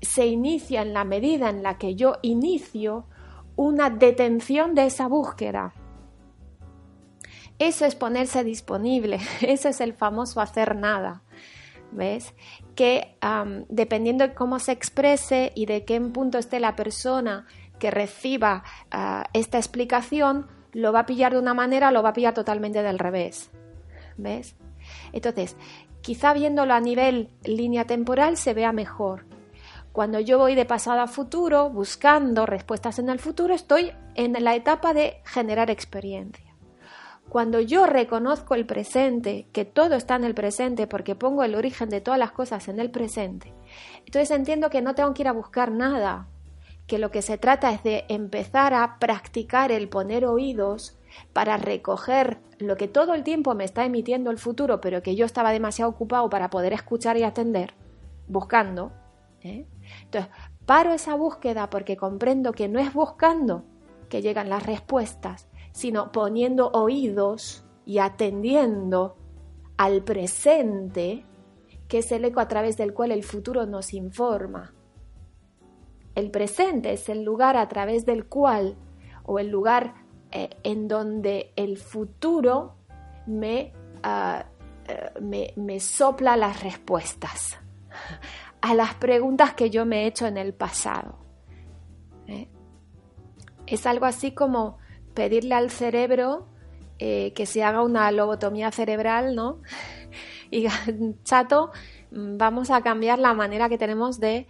se 0.00 0.26
inicia 0.26 0.82
en 0.82 0.92
la 0.92 1.04
medida 1.04 1.48
en 1.48 1.62
la 1.62 1.78
que 1.78 1.94
yo 1.94 2.16
inicio 2.22 3.06
una 3.56 3.88
detención 3.88 4.74
de 4.74 4.86
esa 4.86 5.06
búsqueda. 5.06 5.72
Eso 7.58 7.86
es 7.86 7.94
ponerse 7.94 8.44
disponible, 8.44 9.20
eso 9.40 9.68
es 9.68 9.80
el 9.80 9.94
famoso 9.94 10.40
hacer 10.40 10.76
nada. 10.76 11.22
¿Ves? 11.92 12.34
Que 12.74 13.16
dependiendo 13.68 14.26
de 14.26 14.34
cómo 14.34 14.58
se 14.58 14.72
exprese 14.72 15.52
y 15.54 15.66
de 15.66 15.84
qué 15.84 16.00
punto 16.00 16.38
esté 16.38 16.58
la 16.58 16.74
persona 16.74 17.46
que 17.78 17.92
reciba 17.92 18.64
ah, 18.90 19.24
esta 19.32 19.58
explicación 19.58 20.48
lo 20.72 20.92
va 20.92 21.00
a 21.00 21.06
pillar 21.06 21.32
de 21.32 21.38
una 21.38 21.54
manera, 21.54 21.92
lo 21.92 22.02
va 22.02 22.08
a 22.08 22.12
pillar 22.12 22.34
totalmente 22.34 22.82
del 22.82 22.98
revés. 22.98 23.50
¿Ves? 24.16 24.56
Entonces, 25.12 25.56
quizá 26.04 26.34
viéndolo 26.34 26.74
a 26.74 26.80
nivel 26.80 27.30
línea 27.44 27.86
temporal 27.86 28.36
se 28.36 28.52
vea 28.52 28.72
mejor. 28.72 29.24
Cuando 29.90 30.20
yo 30.20 30.36
voy 30.36 30.54
de 30.54 30.66
pasado 30.66 31.00
a 31.00 31.06
futuro, 31.06 31.70
buscando 31.70 32.44
respuestas 32.44 32.98
en 32.98 33.08
el 33.08 33.18
futuro, 33.18 33.54
estoy 33.54 33.90
en 34.14 34.34
la 34.44 34.54
etapa 34.54 34.92
de 34.92 35.22
generar 35.24 35.70
experiencia. 35.70 36.54
Cuando 37.30 37.58
yo 37.58 37.86
reconozco 37.86 38.54
el 38.54 38.66
presente, 38.66 39.48
que 39.52 39.64
todo 39.64 39.94
está 39.94 40.16
en 40.16 40.24
el 40.24 40.34
presente 40.34 40.86
porque 40.86 41.14
pongo 41.14 41.42
el 41.42 41.54
origen 41.54 41.88
de 41.88 42.02
todas 42.02 42.20
las 42.20 42.32
cosas 42.32 42.68
en 42.68 42.80
el 42.80 42.90
presente, 42.90 43.54
entonces 44.04 44.30
entiendo 44.30 44.68
que 44.68 44.82
no 44.82 44.94
tengo 44.94 45.14
que 45.14 45.22
ir 45.22 45.28
a 45.28 45.32
buscar 45.32 45.72
nada, 45.72 46.28
que 46.86 46.98
lo 46.98 47.10
que 47.10 47.22
se 47.22 47.38
trata 47.38 47.72
es 47.72 47.82
de 47.82 48.04
empezar 48.10 48.74
a 48.74 48.98
practicar 48.98 49.72
el 49.72 49.88
poner 49.88 50.26
oídos 50.26 50.98
para 51.32 51.56
recoger 51.56 52.38
lo 52.58 52.76
que 52.76 52.88
todo 52.88 53.14
el 53.14 53.22
tiempo 53.22 53.54
me 53.54 53.64
está 53.64 53.84
emitiendo 53.84 54.30
el 54.30 54.38
futuro, 54.38 54.80
pero 54.80 55.02
que 55.02 55.16
yo 55.16 55.26
estaba 55.26 55.52
demasiado 55.52 55.90
ocupado 55.90 56.28
para 56.30 56.50
poder 56.50 56.72
escuchar 56.72 57.16
y 57.16 57.22
atender, 57.22 57.74
buscando. 58.28 58.92
¿eh? 59.42 59.66
Entonces, 60.02 60.30
paro 60.66 60.92
esa 60.92 61.14
búsqueda 61.14 61.70
porque 61.70 61.96
comprendo 61.96 62.52
que 62.52 62.68
no 62.68 62.78
es 62.78 62.92
buscando 62.92 63.64
que 64.08 64.22
llegan 64.22 64.48
las 64.48 64.64
respuestas, 64.64 65.48
sino 65.72 66.12
poniendo 66.12 66.70
oídos 66.70 67.64
y 67.84 67.98
atendiendo 67.98 69.16
al 69.76 70.04
presente, 70.04 71.24
que 71.88 71.98
es 71.98 72.12
el 72.12 72.24
eco 72.24 72.40
a 72.40 72.48
través 72.48 72.76
del 72.76 72.94
cual 72.94 73.10
el 73.10 73.24
futuro 73.24 73.66
nos 73.66 73.92
informa. 73.92 74.72
El 76.14 76.30
presente 76.30 76.92
es 76.92 77.08
el 77.08 77.24
lugar 77.24 77.56
a 77.56 77.68
través 77.68 78.06
del 78.06 78.26
cual, 78.26 78.76
o 79.24 79.38
el 79.38 79.50
lugar 79.50 80.03
eh, 80.36 80.50
en 80.64 80.88
donde 80.88 81.52
el 81.54 81.78
futuro 81.78 82.74
me, 83.24 83.72
ah, 84.02 84.44
eh, 84.88 85.10
me, 85.20 85.52
me, 85.54 85.78
sopla 85.78 86.36
las 86.36 86.60
respuestas 86.60 87.56
a 88.60 88.74
las 88.74 88.94
preguntas 88.96 89.54
que 89.54 89.70
yo 89.70 89.86
me 89.86 90.02
he 90.02 90.06
hecho 90.08 90.26
en 90.26 90.36
el 90.36 90.52
pasado. 90.52 91.20
¿eh? 92.26 92.48
Es 93.68 93.86
algo 93.86 94.06
así 94.06 94.32
como 94.32 94.78
pedirle 95.14 95.54
al 95.54 95.70
cerebro 95.70 96.48
que 96.98 97.46
se 97.46 97.62
haga 97.62 97.82
una 97.82 98.10
lobotomía 98.10 98.72
cerebral, 98.72 99.36
¿no? 99.36 99.60
Y 100.50 100.66
chato, 101.22 101.70
vamos 102.10 102.70
a 102.70 102.82
cambiar 102.82 103.20
la 103.20 103.34
manera 103.34 103.68
que 103.68 103.78
tenemos 103.78 104.18
de 104.18 104.48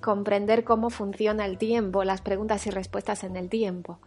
comprender 0.00 0.64
cómo 0.64 0.90
funciona 0.90 1.44
el 1.44 1.56
tiempo, 1.56 2.04
las 2.04 2.20
preguntas 2.20 2.66
y 2.66 2.70
respuestas 2.70 3.22
en 3.22 3.36
el 3.36 3.48
tiempo. 3.48 4.00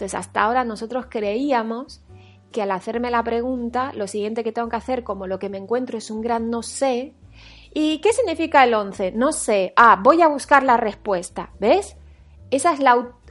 Entonces, 0.00 0.18
hasta 0.18 0.44
ahora 0.44 0.64
nosotros 0.64 1.08
creíamos 1.10 2.00
que 2.52 2.62
al 2.62 2.70
hacerme 2.70 3.10
la 3.10 3.22
pregunta, 3.22 3.92
lo 3.94 4.06
siguiente 4.06 4.42
que 4.42 4.50
tengo 4.50 4.70
que 4.70 4.76
hacer, 4.76 5.04
como 5.04 5.26
lo 5.26 5.38
que 5.38 5.50
me 5.50 5.58
encuentro 5.58 5.98
es 5.98 6.10
un 6.10 6.22
gran 6.22 6.48
no 6.48 6.62
sé, 6.62 7.12
¿y 7.74 7.98
qué 7.98 8.14
significa 8.14 8.64
el 8.64 8.72
11? 8.72 9.12
No 9.12 9.32
sé, 9.32 9.74
ah, 9.76 10.00
voy 10.02 10.22
a 10.22 10.28
buscar 10.28 10.62
la 10.62 10.78
respuesta, 10.78 11.50
¿ves? 11.60 11.98
Ese 12.50 12.72
es 12.72 12.80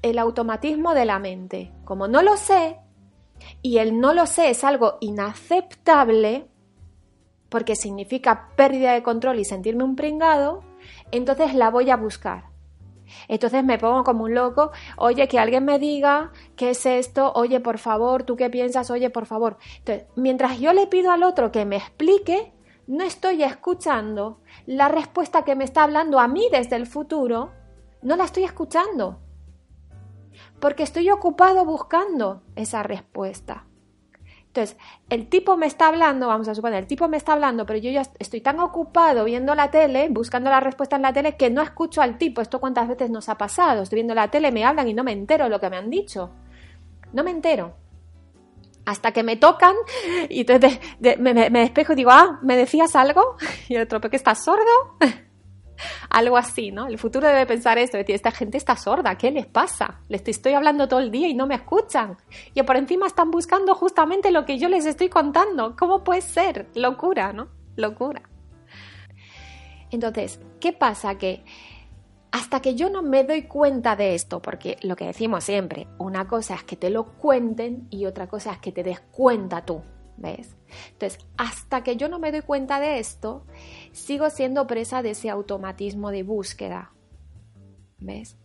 el 0.03 0.19
automatismo 0.19 0.93
de 0.93 1.05
la 1.05 1.17
mente. 1.17 1.73
Como 1.85 2.07
no 2.07 2.21
lo 2.21 2.38
sé, 2.38 2.77
y 3.63 3.79
el 3.79 3.99
no 3.99 4.13
lo 4.13 4.27
sé 4.27 4.51
es 4.51 4.63
algo 4.63 4.99
inaceptable, 5.01 6.45
porque 7.49 7.75
significa 7.75 8.49
pérdida 8.55 8.93
de 8.93 9.01
control 9.01 9.39
y 9.39 9.43
sentirme 9.43 9.83
un 9.83 9.95
pringado, 9.95 10.63
entonces 11.11 11.55
la 11.55 11.71
voy 11.71 11.89
a 11.89 11.97
buscar. 11.97 12.49
Entonces 13.28 13.63
me 13.63 13.78
pongo 13.78 14.04
como 14.04 14.25
un 14.25 14.34
loco, 14.34 14.72
oye, 14.98 15.28
que 15.28 15.39
alguien 15.39 15.66
me 15.66 15.80
diga 15.80 16.32
qué 16.56 16.72
es 16.72 16.86
esto, 16.86 17.32
oye, 17.36 17.60
por 17.60 17.78
favor, 17.78 18.24
tú 18.24 18.36
qué 18.36 18.50
piensas, 18.50 18.89
oye, 18.92 19.10
por 19.10 19.25
favor. 19.25 19.58
Entonces, 19.80 20.08
mientras 20.16 20.60
yo 20.60 20.74
le 20.74 20.88
pido 20.88 21.12
al 21.12 21.24
otro 21.24 21.51
que 21.51 21.66
me 21.66 21.78
explique, 21.78 22.54
no 22.88 23.04
estoy 23.04 23.44
escuchando 23.44 24.42
la 24.66 24.88
respuesta 24.88 25.44
que 25.44 25.56
me 25.56 25.63
está 25.63 25.84
hablando 25.84 26.20
a 26.20 26.28
mí 26.28 26.48
desde 26.51 26.75
el 26.75 26.88
futuro, 26.88 27.51
no 28.01 28.16
la 28.16 28.24
estoy 28.24 28.44
escuchando. 28.44 29.20
Porque 30.60 30.84
estoy 30.84 31.10
ocupado 31.12 31.66
buscando 31.66 32.44
esa 32.56 32.82
respuesta. 32.84 33.68
Entonces, 34.50 34.77
el 35.12 35.27
tipo 35.27 35.58
me 35.58 35.68
está 35.68 35.89
hablando, 35.89 36.27
vamos 36.27 36.48
a 36.48 36.56
suponer, 36.56 36.79
el 36.79 36.88
tipo 36.88 37.08
me 37.08 37.18
está 37.18 37.34
hablando, 37.34 37.68
pero 37.68 37.77
yo 37.77 37.91
ya 37.91 38.01
estoy 38.18 38.41
tan 38.41 38.60
ocupado 38.60 39.24
viendo 39.25 39.53
la 39.53 39.70
tele, 39.70 40.08
buscando 40.10 40.50
la 40.50 40.60
respuesta 40.60 40.96
en 40.96 41.03
la 41.03 41.13
tele, 41.13 41.38
que 41.38 41.51
no 41.51 41.62
escucho 41.62 42.01
al 42.01 42.18
tipo. 42.18 42.41
Esto 42.41 42.60
cuántas 42.60 42.88
veces 42.88 43.12
nos 43.12 43.29
ha 43.29 43.38
pasado. 43.38 43.84
Estoy 43.84 43.98
viendo 43.98 44.15
la 44.15 44.29
tele, 44.29 44.51
me 44.51 44.65
hablan 44.65 44.88
y 44.88 44.96
no 44.96 45.03
me 45.03 45.12
entero 45.12 45.44
de 45.44 45.51
lo 45.51 45.60
que 45.60 45.70
me 45.70 45.77
han 45.77 45.91
dicho. 45.91 46.32
No 47.13 47.24
me 47.24 47.29
entero. 47.29 47.75
Hasta 48.86 49.12
que 49.12 49.22
me 49.22 49.36
tocan 49.36 49.75
y 50.29 50.41
entonces 50.41 50.79
me, 51.00 51.34
me, 51.51 51.60
despejo 51.60 51.94
y 51.94 51.98
digo, 51.98 52.10
ah, 52.12 52.39
¿me 52.41 52.58
decías 52.58 52.96
algo? 52.96 53.36
Y 53.70 53.75
el 53.75 53.84
otro, 53.84 54.01
¿pero 54.01 54.10
que 54.10 54.18
estás 54.18 54.44
sordo? 54.44 54.98
Algo 56.09 56.38
así, 56.38 56.71
¿no? 56.71 56.88
El 56.88 56.98
futuro 56.98 57.27
debe 57.27 57.45
pensar 57.45 57.77
esto, 57.77 57.98
decir, 57.98 58.15
esta 58.15 58.31
gente 58.31 58.57
está 58.57 58.75
sorda, 58.75 59.17
¿qué 59.17 59.31
les 59.31 59.45
pasa? 59.45 60.01
Les 60.07 60.21
estoy 60.27 60.53
hablando 60.53 60.88
todo 60.88 61.00
el 61.00 61.12
día 61.12 61.27
y 61.27 61.33
no 61.33 61.48
me 61.48 61.55
escuchan. 61.55 62.17
Y 62.53 62.63
por 62.63 62.77
encima 62.77 63.07
están 63.07 63.31
buscando 63.31 63.75
justamente 63.75 64.31
lo 64.31 64.45
que 64.45 64.57
yo 64.57 64.69
les 64.69 64.86
estoy 64.86 65.09
contando. 65.09 65.75
¿Cómo 65.77 66.03
puede 66.03 66.21
ser? 66.21 66.67
Locura, 66.75 67.33
¿no? 67.33 67.50
Locura. 67.75 68.21
Entonces, 69.91 70.39
¿qué 70.59 70.74
pasa? 70.74 71.17
Que 71.17 71.43
hasta 72.31 72.62
que 72.62 72.75
yo 72.75 72.89
no 72.89 73.01
me 73.01 73.24
doy 73.24 73.43
cuenta 73.43 73.95
de 73.95 74.13
esto, 74.13 74.41
porque 74.41 74.77
lo 74.81 74.95
que 74.95 75.05
decimos 75.05 75.43
siempre, 75.43 75.88
una 75.98 76.27
cosa 76.27 76.55
es 76.55 76.63
que 76.63 76.75
te 76.75 76.89
lo 76.89 77.05
cuenten 77.05 77.88
y 77.89 78.05
otra 78.05 78.27
cosa 78.27 78.51
es 78.51 78.59
que 78.59 78.71
te 78.71 78.83
des 78.83 79.00
cuenta 79.00 79.65
tú, 79.65 79.81
¿ves? 80.19 80.55
Entonces, 80.91 81.25
hasta 81.38 81.83
que 81.83 81.95
yo 81.95 82.09
no 82.09 82.19
me 82.19 82.31
doy 82.31 82.41
cuenta 82.41 82.79
de 82.79 82.99
esto, 82.99 83.45
sigo 83.91 84.29
siendo 84.29 84.67
presa 84.67 85.01
de 85.01 85.11
ese 85.11 85.29
automatismo 85.29 86.11
de 86.11 86.23
búsqueda. 86.23 86.91
¿Ves? 87.97 88.38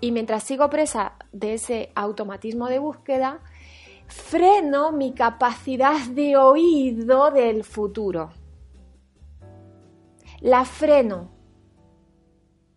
Y 0.00 0.12
mientras 0.12 0.44
sigo 0.44 0.70
presa 0.70 1.16
de 1.32 1.54
ese 1.54 1.92
automatismo 1.94 2.68
de 2.68 2.78
búsqueda, 2.78 3.40
freno 4.06 4.92
mi 4.92 5.12
capacidad 5.12 6.00
de 6.08 6.36
oído 6.36 7.30
del 7.30 7.64
futuro. 7.64 8.30
La 10.40 10.64
freno, 10.64 11.30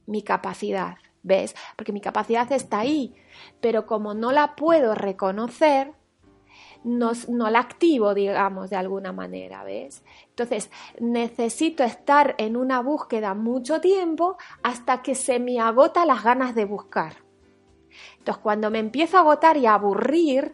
mi 0.06 0.22
capacidad, 0.22 0.98
¿ves? 1.22 1.56
Porque 1.78 1.94
mi 1.94 2.02
capacidad 2.02 2.52
está 2.52 2.80
ahí, 2.80 3.16
pero 3.62 3.86
como 3.86 4.14
no 4.14 4.34
la 4.34 4.56
puedo 4.56 4.94
reconocer, 4.96 5.94
no, 6.84 7.14
la 7.50 7.60
activo, 7.60 8.14
digamos, 8.14 8.70
de 8.70 8.76
alguna 8.76 9.12
manera, 9.12 9.64
¿ves? 9.64 10.04
Entonces, 10.30 10.70
necesito 11.00 11.84
estar 11.84 12.36
en 12.38 12.58
una 12.58 12.82
búsqueda 12.82 13.34
mucho 13.34 13.82
tiempo 13.82 14.38
hasta 14.64 15.02
que 15.02 15.16
se 15.16 15.40
me 15.40 15.60
agota 15.60 16.06
las 16.06 16.24
ganas 16.24 16.56
de 16.56 16.66
buscar. 16.66 17.16
Entonces, 18.18 18.42
cuando 18.42 18.72
me 18.72 18.80
empiezo 18.80 19.18
a 19.18 19.22
agotar 19.22 19.58
y 19.58 19.66
a 19.66 19.76
aburrir, 19.76 20.54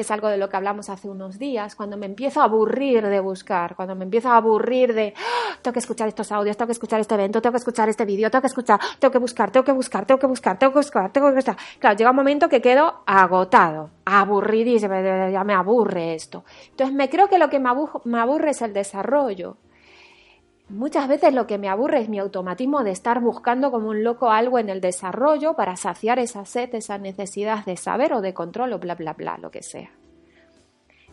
que 0.00 0.04
es 0.04 0.10
algo 0.10 0.28
de 0.28 0.38
lo 0.38 0.48
que 0.48 0.56
hablamos 0.56 0.88
hace 0.88 1.10
unos 1.10 1.38
días, 1.38 1.76
cuando 1.76 1.98
me 1.98 2.06
empiezo 2.06 2.40
a 2.40 2.44
aburrir 2.44 3.06
de 3.06 3.20
buscar, 3.20 3.76
cuando 3.76 3.94
me 3.94 4.04
empiezo 4.04 4.30
a 4.30 4.36
aburrir 4.38 4.94
de, 4.94 5.12
¡Ah! 5.14 5.58
tengo 5.60 5.74
que 5.74 5.80
escuchar 5.80 6.08
estos 6.08 6.32
audios, 6.32 6.56
tengo 6.56 6.68
que 6.68 6.72
escuchar 6.72 7.00
este 7.00 7.16
evento, 7.16 7.42
tengo 7.42 7.52
que 7.52 7.58
escuchar 7.58 7.90
este 7.90 8.06
vídeo, 8.06 8.30
tengo 8.30 8.40
que 8.40 8.46
escuchar, 8.46 8.80
tengo 8.98 9.12
que 9.12 9.18
buscar, 9.18 9.50
tengo 9.50 9.62
que 9.62 9.72
buscar, 9.72 10.06
tengo 10.06 10.18
que 10.18 10.26
buscar, 10.26 10.58
tengo 10.58 10.72
que 10.72 10.78
buscar, 10.78 11.12
tengo 11.12 11.28
que 11.28 11.34
buscar. 11.34 11.56
Claro, 11.78 11.96
llega 11.98 12.08
un 12.08 12.16
momento 12.16 12.48
que 12.48 12.62
quedo 12.62 13.02
agotado, 13.04 13.90
aburridísimo, 14.06 14.94
ya 15.30 15.44
me 15.44 15.52
aburre 15.52 16.14
esto. 16.14 16.44
Entonces 16.70 16.96
me 16.96 17.10
creo 17.10 17.28
que 17.28 17.36
lo 17.36 17.50
que 17.50 17.60
me 17.60 17.68
aburre 18.20 18.52
es 18.52 18.62
el 18.62 18.72
desarrollo. 18.72 19.58
Muchas 20.70 21.08
veces 21.08 21.34
lo 21.34 21.48
que 21.48 21.58
me 21.58 21.68
aburre 21.68 22.00
es 22.00 22.08
mi 22.08 22.20
automatismo 22.20 22.84
de 22.84 22.92
estar 22.92 23.20
buscando 23.20 23.72
como 23.72 23.88
un 23.88 24.04
loco 24.04 24.30
algo 24.30 24.56
en 24.56 24.68
el 24.68 24.80
desarrollo 24.80 25.54
para 25.54 25.74
saciar 25.74 26.20
esa 26.20 26.44
sed, 26.44 26.72
esa 26.76 26.96
necesidad 26.96 27.64
de 27.64 27.76
saber 27.76 28.12
o 28.12 28.20
de 28.20 28.34
control 28.34 28.72
o 28.74 28.78
bla, 28.78 28.94
bla, 28.94 29.14
bla, 29.14 29.36
lo 29.36 29.50
que 29.50 29.64
sea. 29.64 29.90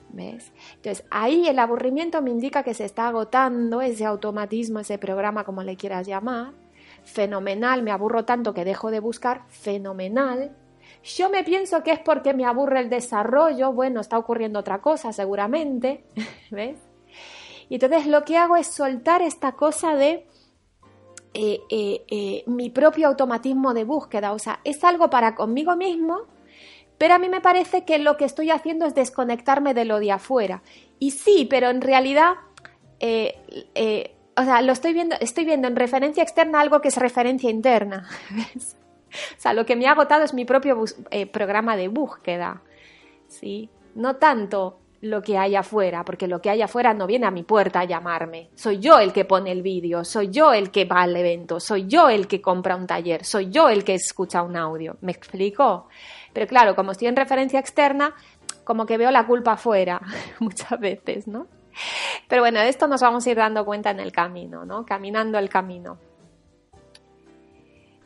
¿Ves? 0.10 0.54
Entonces, 0.76 1.06
ahí 1.10 1.48
el 1.48 1.58
aburrimiento 1.58 2.22
me 2.22 2.30
indica 2.30 2.62
que 2.62 2.76
se 2.76 2.86
está 2.86 3.08
agotando 3.08 3.82
ese 3.82 4.06
automatismo, 4.06 4.80
ese 4.80 5.00
programa, 5.00 5.44
como 5.44 5.64
le 5.64 5.76
quieras 5.76 6.06
llamar. 6.06 6.54
Fenomenal, 7.04 7.82
me 7.82 7.92
aburro 7.92 8.26
tanto 8.26 8.54
que 8.54 8.64
dejo 8.64 8.92
de 8.92 9.00
buscar. 9.00 9.42
Fenomenal. 9.48 10.56
Yo 11.04 11.32
me 11.32 11.44
pienso 11.44 11.82
que 11.82 11.92
es 11.92 12.00
porque 12.00 12.36
me 12.36 12.46
aburre 12.46 12.80
el 12.80 12.90
desarrollo. 12.92 13.74
Bueno, 13.74 14.02
está 14.02 14.20
ocurriendo 14.20 14.60
otra 14.60 14.82
cosa, 14.82 15.12
seguramente. 15.14 16.06
¿Ves? 16.52 16.87
Y 17.70 17.76
entonces 17.76 18.08
lo 18.08 18.24
que 18.24 18.38
hago 18.38 18.56
es 18.56 18.68
soltar 18.68 19.22
esta 19.22 19.54
cosa 19.54 19.96
de 19.96 20.26
eh, 21.34 21.62
eh, 21.70 22.06
eh, 22.10 22.44
mi 22.48 22.70
propio 22.70 23.08
automatismo 23.08 23.74
de 23.74 23.84
búsqueda. 23.84 24.32
O 24.32 24.40
sea, 24.40 24.60
es 24.64 24.84
algo 24.84 25.10
para 25.10 25.36
conmigo 25.36 25.76
mismo, 25.76 26.22
pero 26.98 27.14
a 27.14 27.20
mí 27.20 27.30
me 27.30 27.42
parece 27.42 27.84
que 27.86 28.00
lo 28.00 28.18
que 28.18 28.26
estoy 28.26 28.50
haciendo 28.50 28.86
es 28.86 28.96
desconectarme 28.96 29.74
de 29.74 29.86
lo 29.86 30.00
de 30.00 30.12
afuera. 30.12 30.64
Y 31.00 31.12
sí, 31.12 31.46
pero 31.50 31.70
en 31.70 31.82
realidad, 31.82 32.36
o 33.00 34.44
sea, 34.44 34.62
lo 34.62 34.72
estoy 34.72 34.94
viendo, 34.94 35.16
estoy 35.20 35.46
viendo 35.46 35.68
en 35.68 35.76
referencia 35.76 36.24
externa 36.24 36.62
algo 36.62 36.82
que 36.82 36.88
es 36.88 36.98
referencia 36.98 37.50
interna. 37.50 38.08
O 39.10 39.40
sea, 39.40 39.54
lo 39.54 39.66
que 39.66 39.78
me 39.78 39.88
ha 39.88 39.92
agotado 39.92 40.26
es 40.26 40.34
mi 40.34 40.44
propio 40.44 40.84
programa 41.32 41.78
de 41.78 41.88
búsqueda. 41.88 42.62
¿sí? 43.28 43.70
No 43.96 44.18
tanto 44.18 44.80
lo 45.02 45.22
que 45.22 45.38
hay 45.38 45.56
afuera, 45.56 46.04
porque 46.04 46.28
lo 46.28 46.42
que 46.42 46.50
hay 46.50 46.62
afuera 46.62 46.94
no 46.94 47.06
viene 47.08 47.28
a 47.28 47.32
mi 47.32 47.44
puerta 47.44 47.82
a 47.82 47.86
llamarme. 47.86 48.50
Soy 48.56 48.80
yo 48.80 49.00
el 49.00 49.14
que 49.14 49.26
pone 49.26 49.52
el 49.52 49.62
vídeo, 49.62 50.04
soy 50.04 50.30
yo 50.30 50.54
el 50.54 50.72
que 50.72 50.86
va 50.86 51.02
al 51.02 51.16
evento, 51.16 51.60
soy 51.60 51.88
yo 51.88 52.10
el 52.10 52.28
que 52.28 52.42
compra 52.42 52.76
un 52.76 52.88
taller, 52.88 53.24
soy 53.24 53.50
yo 53.50 53.70
el 53.70 53.84
que 53.84 53.94
escucha 53.94 54.42
un 54.42 54.58
audio. 54.58 54.98
¿Me 55.02 55.12
explico? 55.12 55.88
Pero 56.34 56.48
claro, 56.48 56.76
como 56.76 56.92
estoy 56.92 57.08
en 57.08 57.16
referencia 57.16 57.60
externa, 57.60 58.16
como 58.64 58.86
que 58.86 58.98
veo 58.98 59.12
la 59.12 59.26
culpa 59.26 59.54
afuera 59.54 60.02
muchas 60.40 60.80
veces, 60.80 61.28
¿no? 61.28 61.48
Pero 62.28 62.42
bueno, 62.42 62.60
de 62.60 62.70
esto 62.70 62.88
nos 62.88 63.02
vamos 63.02 63.26
a 63.26 63.30
ir 63.30 63.38
dando 63.38 63.66
cuenta 63.66 63.92
en 63.92 64.00
el 64.00 64.12
camino, 64.12 64.66
¿no? 64.66 64.86
Caminando 64.86 65.38
el 65.38 65.48
camino. 65.48 66.00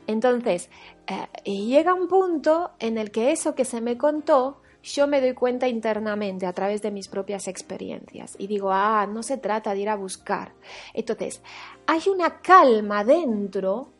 Entonces, 0.06 0.70
eh, 1.06 1.26
llega 1.44 1.94
un 1.94 2.08
punto 2.08 2.72
en 2.78 2.98
el 2.98 3.10
que 3.10 3.32
eso 3.32 3.54
que 3.54 3.64
se 3.64 3.80
me 3.80 3.96
contó 3.96 4.61
yo 4.82 5.06
me 5.06 5.20
doy 5.20 5.34
cuenta 5.34 5.68
internamente 5.68 6.46
a 6.46 6.52
través 6.52 6.82
de 6.82 6.90
mis 6.90 7.08
propias 7.08 7.48
experiencias 7.48 8.34
y 8.38 8.46
digo, 8.46 8.70
ah, 8.72 9.06
no 9.06 9.22
se 9.22 9.38
trata 9.38 9.74
de 9.74 9.80
ir 9.80 9.88
a 9.88 9.96
buscar. 9.96 10.52
Entonces, 10.92 11.42
hay 11.86 12.02
una 12.12 12.40
calma 12.40 13.04
dentro 13.04 13.92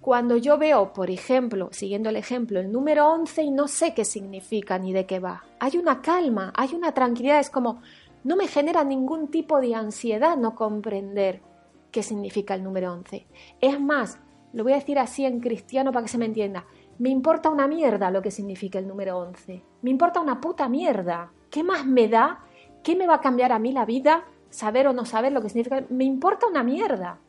cuando 0.00 0.36
yo 0.36 0.58
veo, 0.58 0.92
por 0.92 1.10
ejemplo, 1.10 1.68
siguiendo 1.72 2.08
el 2.08 2.16
ejemplo, 2.16 2.60
el 2.60 2.72
número 2.72 3.08
11 3.08 3.42
y 3.42 3.50
no 3.50 3.68
sé 3.68 3.94
qué 3.94 4.04
significa 4.04 4.78
ni 4.78 4.92
de 4.92 5.06
qué 5.06 5.18
va. 5.18 5.44
Hay 5.60 5.76
una 5.76 6.00
calma, 6.02 6.52
hay 6.56 6.74
una 6.74 6.92
tranquilidad, 6.92 7.40
es 7.40 7.50
como, 7.50 7.82
no 8.24 8.36
me 8.36 8.48
genera 8.48 8.84
ningún 8.84 9.28
tipo 9.28 9.60
de 9.60 9.74
ansiedad 9.74 10.36
no 10.36 10.54
comprender 10.54 11.42
qué 11.90 12.02
significa 12.02 12.54
el 12.54 12.62
número 12.62 12.92
11. 12.92 13.26
Es 13.60 13.80
más, 13.80 14.18
lo 14.52 14.62
voy 14.62 14.72
a 14.72 14.76
decir 14.76 14.98
así 14.98 15.24
en 15.24 15.40
cristiano 15.40 15.92
para 15.92 16.04
que 16.04 16.12
se 16.12 16.18
me 16.18 16.26
entienda, 16.26 16.66
me 16.98 17.10
importa 17.10 17.48
una 17.48 17.68
mierda 17.68 18.10
lo 18.10 18.22
que 18.22 18.30
significa 18.30 18.78
el 18.78 18.88
número 18.88 19.18
11. 19.18 19.62
Me 19.82 19.90
importa 19.90 20.20
una 20.20 20.40
puta 20.40 20.68
mierda. 20.68 21.30
¿Qué 21.50 21.62
más 21.62 21.86
me 21.86 22.08
da? 22.08 22.44
¿Qué 22.82 22.96
me 22.96 23.06
va 23.06 23.14
a 23.14 23.20
cambiar 23.20 23.52
a 23.52 23.58
mí 23.58 23.72
la 23.72 23.84
vida? 23.84 24.24
Saber 24.50 24.88
o 24.88 24.92
no 24.92 25.04
saber 25.04 25.32
lo 25.32 25.40
que 25.40 25.48
significa. 25.48 25.84
Me 25.90 26.04
importa 26.04 26.46
una 26.48 26.64
mierda. 26.64 27.20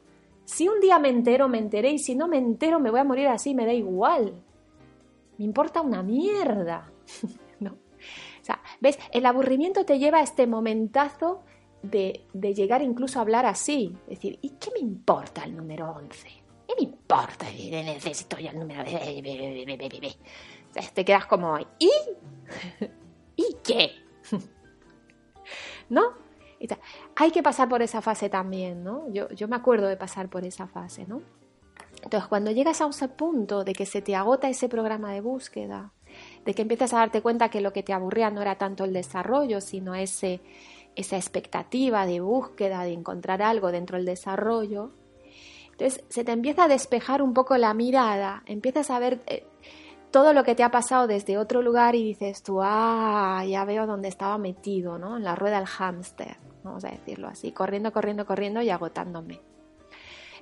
Si 0.46 0.68
un 0.68 0.80
día 0.80 0.98
me 0.98 1.10
entero, 1.10 1.48
me 1.48 1.60
enteré. 1.60 1.92
Y 1.92 2.00
si 2.00 2.16
no 2.16 2.28
me 2.28 2.38
entero, 2.38 2.80
me 2.80 2.90
voy 2.90 3.00
a 3.00 3.04
morir 3.04 3.28
así, 3.28 3.54
me 3.54 3.68
da 3.68 3.74
igual. 3.74 4.34
Me 5.38 5.46
importa 5.46 5.82
una 5.82 6.02
mierda. 6.02 6.90
¿No? 7.60 7.72
O 7.72 8.44
sea, 8.44 8.60
¿ves? 8.82 8.98
El 9.12 9.28
aburrimiento 9.28 9.86
te 9.86 10.00
lleva 10.00 10.18
a 10.18 10.24
este 10.24 10.48
momentazo 10.48 11.44
de, 11.84 12.26
de 12.34 12.56
llegar 12.56 12.82
incluso 12.82 13.20
a 13.20 13.22
hablar 13.22 13.46
así. 13.46 13.96
Es 14.08 14.18
decir, 14.18 14.40
¿y 14.42 14.50
qué 14.52 14.72
me 14.74 14.80
importa 14.80 15.44
el 15.44 15.56
número 15.56 15.92
11? 15.92 16.49
¿Qué 17.10 17.16
me 17.16 17.22
importa? 17.22 17.46
Necesito 17.84 18.38
ya 18.38 18.52
el 18.52 18.60
número. 18.60 18.84
Te 20.94 21.06
quedas 21.06 21.26
como, 21.26 21.58
¿y? 21.80 21.92
¿Y 23.36 23.58
qué? 23.64 23.92
¿No? 25.90 26.14
Hay 27.16 27.32
que 27.32 27.42
pasar 27.42 27.68
por 27.68 27.82
esa 27.82 28.02
fase 28.02 28.30
también, 28.30 28.84
¿no? 28.84 29.12
Yo, 29.12 29.30
yo 29.30 29.48
me 29.48 29.56
acuerdo 29.56 29.88
de 29.88 29.98
pasar 29.98 30.30
por 30.30 30.46
esa 30.46 30.68
fase, 30.68 31.06
¿no? 31.08 31.22
Entonces, 32.04 32.28
cuando 32.30 32.52
llegas 32.52 32.82
a 32.82 32.88
ese 32.88 33.08
punto 33.08 33.64
de 33.64 33.74
que 33.74 33.86
se 33.86 34.02
te 34.02 34.16
agota 34.16 34.50
ese 34.50 34.70
programa 34.70 35.12
de 35.12 35.22
búsqueda, 35.22 35.94
de 36.46 36.54
que 36.54 36.62
empiezas 36.62 36.94
a 36.94 36.98
darte 36.98 37.22
cuenta 37.22 37.50
que 37.50 37.62
lo 37.62 37.74
que 37.74 37.84
te 37.84 37.94
aburría 37.94 38.30
no 38.30 38.42
era 38.42 38.58
tanto 38.58 38.84
el 38.84 38.94
desarrollo, 38.94 39.62
sino 39.62 39.96
ese, 39.96 40.42
esa 40.96 41.18
expectativa 41.18 42.06
de 42.06 42.20
búsqueda, 42.20 42.84
de 42.84 42.94
encontrar 42.94 43.42
algo 43.42 43.72
dentro 43.72 43.98
del 43.98 44.06
desarrollo, 44.06 44.92
entonces 45.80 46.04
se 46.10 46.26
te 46.26 46.34
empieza 46.34 46.66
a 46.66 46.68
despejar 46.68 47.22
un 47.22 47.34
poco 47.34 47.56
la 47.56 47.74
mirada, 47.74 48.44
empiezas 48.46 48.90
a 48.90 49.00
ver 49.00 49.22
eh, 49.28 49.46
todo 50.12 50.34
lo 50.34 50.44
que 50.44 50.54
te 50.54 50.64
ha 50.64 50.72
pasado 50.72 51.08
desde 51.08 51.38
otro 51.38 51.62
lugar 51.62 51.96
y 51.96 52.04
dices 52.04 52.44
tú, 52.44 52.60
ah, 52.62 53.46
ya 53.48 53.64
veo 53.64 53.88
dónde 53.88 54.10
estaba 54.10 54.38
metido, 54.38 54.98
¿no? 54.98 55.16
En 55.16 55.24
la 55.24 55.36
rueda 55.36 55.56
del 55.56 55.68
hámster, 55.68 56.36
vamos 56.66 56.84
a 56.84 56.90
decirlo 56.90 57.30
así, 57.30 57.54
corriendo, 57.54 57.94
corriendo, 57.94 58.26
corriendo 58.26 58.62
y 58.62 58.70
agotándome. 58.70 59.40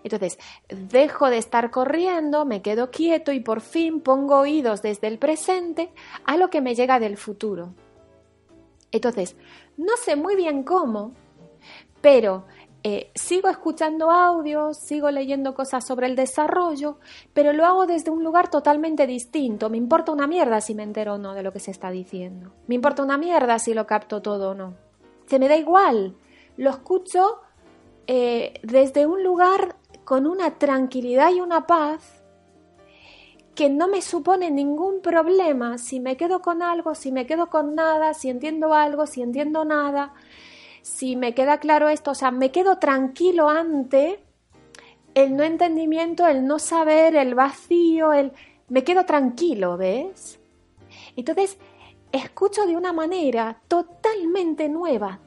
Entonces, 0.04 0.40
dejo 0.70 1.30
de 1.30 1.38
estar 1.38 1.70
corriendo, 1.70 2.44
me 2.46 2.64
quedo 2.64 2.90
quieto 2.90 3.32
y 3.32 3.40
por 3.40 3.62
fin 3.62 4.02
pongo 4.02 4.40
oídos 4.40 4.82
desde 4.82 5.06
el 5.06 5.20
presente 5.20 5.92
a 6.26 6.38
lo 6.38 6.50
que 6.50 6.62
me 6.62 6.74
llega 6.74 7.00
del 7.00 7.16
futuro. 7.16 7.76
Entonces, 8.92 9.36
no 9.76 9.98
sé 9.98 10.16
muy 10.16 10.36
bien 10.36 10.64
cómo, 10.64 11.14
pero 12.02 12.46
eh, 12.90 13.12
sigo 13.16 13.50
escuchando 13.50 14.12
audios, 14.12 14.78
sigo 14.78 15.12
leyendo 15.12 15.54
cosas 15.54 15.86
sobre 15.86 16.08
el 16.08 16.16
desarrollo, 16.16 17.00
pero 17.34 17.52
lo 17.52 17.66
hago 17.66 17.86
desde 17.86 18.12
un 18.12 18.24
lugar 18.24 18.50
totalmente 18.50 19.06
distinto. 19.06 19.70
Me 19.70 19.76
importa 19.76 20.14
una 20.14 20.26
mierda 20.26 20.62
si 20.62 20.74
me 20.74 20.84
entero 20.84 21.16
o 21.16 21.18
no 21.18 21.34
de 21.34 21.44
lo 21.44 21.52
que 21.52 21.60
se 21.60 21.70
está 21.70 21.92
diciendo. 21.92 22.54
Me 22.68 22.76
importa 22.76 23.04
una 23.04 23.18
mierda 23.18 23.60
si 23.60 23.74
lo 23.74 23.86
capto 23.86 24.22
todo 24.22 24.52
o 24.52 24.54
no. 24.54 24.76
Se 25.26 25.38
me 25.38 25.50
da 25.50 25.58
igual. 25.58 26.16
Lo 26.56 26.70
escucho 26.70 27.42
eh, 28.08 28.54
desde 28.64 29.06
un 29.06 29.22
lugar 29.22 29.76
con 30.06 30.26
una 30.26 30.58
tranquilidad 30.58 31.34
y 31.34 31.42
una 31.42 31.68
paz 31.68 32.24
que 33.54 33.70
no 33.70 33.90
me 33.90 34.02
supone 34.02 34.50
ningún 34.50 35.02
problema 35.02 35.78
si 35.78 36.00
me 36.00 36.16
quedo 36.16 36.42
con 36.42 36.62
algo, 36.62 36.96
si 36.96 37.12
me 37.12 37.26
quedo 37.26 37.50
con 37.50 37.76
nada, 37.76 38.14
si 38.14 38.30
entiendo 38.30 38.74
algo, 38.74 39.08
si 39.08 39.22
entiendo 39.22 39.66
nada 39.66 40.14
si 40.88 41.16
me 41.16 41.34
queda 41.34 41.60
claro 41.60 41.90
esto, 41.90 42.12
o 42.12 42.16
sea, 42.16 42.32
me 42.32 42.50
quedo 42.52 42.78
tranquilo 42.80 43.50
ante 43.50 44.24
el 45.14 45.36
no 45.36 45.44
entendimiento, 45.44 46.26
el 46.28 46.46
no 46.46 46.60
saber, 46.60 47.16
el 47.16 47.36
vacío, 47.36 48.14
el... 48.14 48.32
me 48.70 48.84
quedo 48.84 49.06
tranquilo, 49.06 49.78
¿ves? 49.78 50.40
Entonces, 51.16 51.58
escucho 52.12 52.66
de 52.66 52.78
una 52.78 52.94
manera 52.94 53.62
totalmente 53.68 54.70
nueva, 54.70 55.20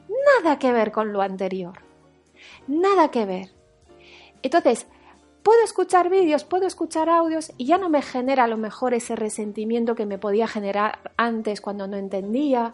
nada 0.43 0.57
que 0.57 0.71
ver 0.71 0.91
con 0.91 1.13
lo 1.13 1.21
anterior, 1.21 1.79
nada 2.67 3.11
que 3.11 3.25
ver. 3.25 3.51
Entonces, 4.41 4.87
puedo 5.43 5.63
escuchar 5.63 6.09
vídeos, 6.09 6.43
puedo 6.43 6.65
escuchar 6.65 7.07
audios 7.07 7.53
y 7.57 7.65
ya 7.65 7.77
no 7.77 7.89
me 7.89 8.01
genera 8.01 8.45
a 8.45 8.47
lo 8.47 8.57
mejor 8.57 8.95
ese 8.95 9.15
resentimiento 9.15 9.93
que 9.93 10.07
me 10.07 10.17
podía 10.17 10.47
generar 10.47 11.11
antes 11.17 11.61
cuando 11.61 11.87
no 11.87 11.97
entendía 11.97 12.73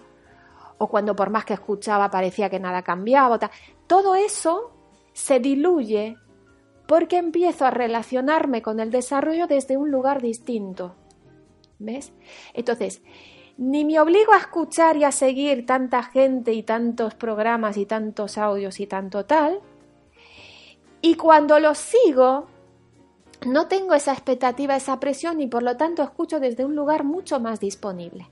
o 0.77 0.87
cuando 0.87 1.15
por 1.15 1.29
más 1.29 1.45
que 1.45 1.53
escuchaba 1.53 2.09
parecía 2.09 2.49
que 2.49 2.59
nada 2.59 2.81
cambiaba. 2.81 3.39
Todo 3.87 4.15
eso 4.15 4.71
se 5.13 5.39
diluye 5.39 6.17
porque 6.87 7.17
empiezo 7.17 7.65
a 7.65 7.71
relacionarme 7.71 8.61
con 8.61 8.79
el 8.79 8.91
desarrollo 8.91 9.47
desde 9.47 9.77
un 9.77 9.91
lugar 9.91 10.21
distinto. 10.21 10.95
¿Ves? 11.79 12.11
Entonces, 12.53 13.01
ni 13.57 13.85
me 13.85 13.99
obligo 13.99 14.33
a 14.33 14.37
escuchar 14.37 14.97
y 14.97 15.03
a 15.03 15.11
seguir 15.11 15.65
tanta 15.65 16.03
gente 16.03 16.53
y 16.53 16.63
tantos 16.63 17.15
programas 17.15 17.77
y 17.77 17.85
tantos 17.85 18.37
audios 18.37 18.79
y 18.79 18.87
tanto 18.87 19.25
tal. 19.25 19.59
Y 21.01 21.15
cuando 21.15 21.59
los 21.59 21.77
sigo, 21.77 22.47
no 23.45 23.67
tengo 23.67 23.93
esa 23.93 24.13
expectativa, 24.13 24.75
esa 24.75 24.99
presión 24.99 25.41
y 25.41 25.47
por 25.47 25.63
lo 25.63 25.77
tanto 25.77 26.03
escucho 26.03 26.39
desde 26.39 26.65
un 26.65 26.75
lugar 26.75 27.03
mucho 27.03 27.39
más 27.39 27.59
disponible. 27.59 28.29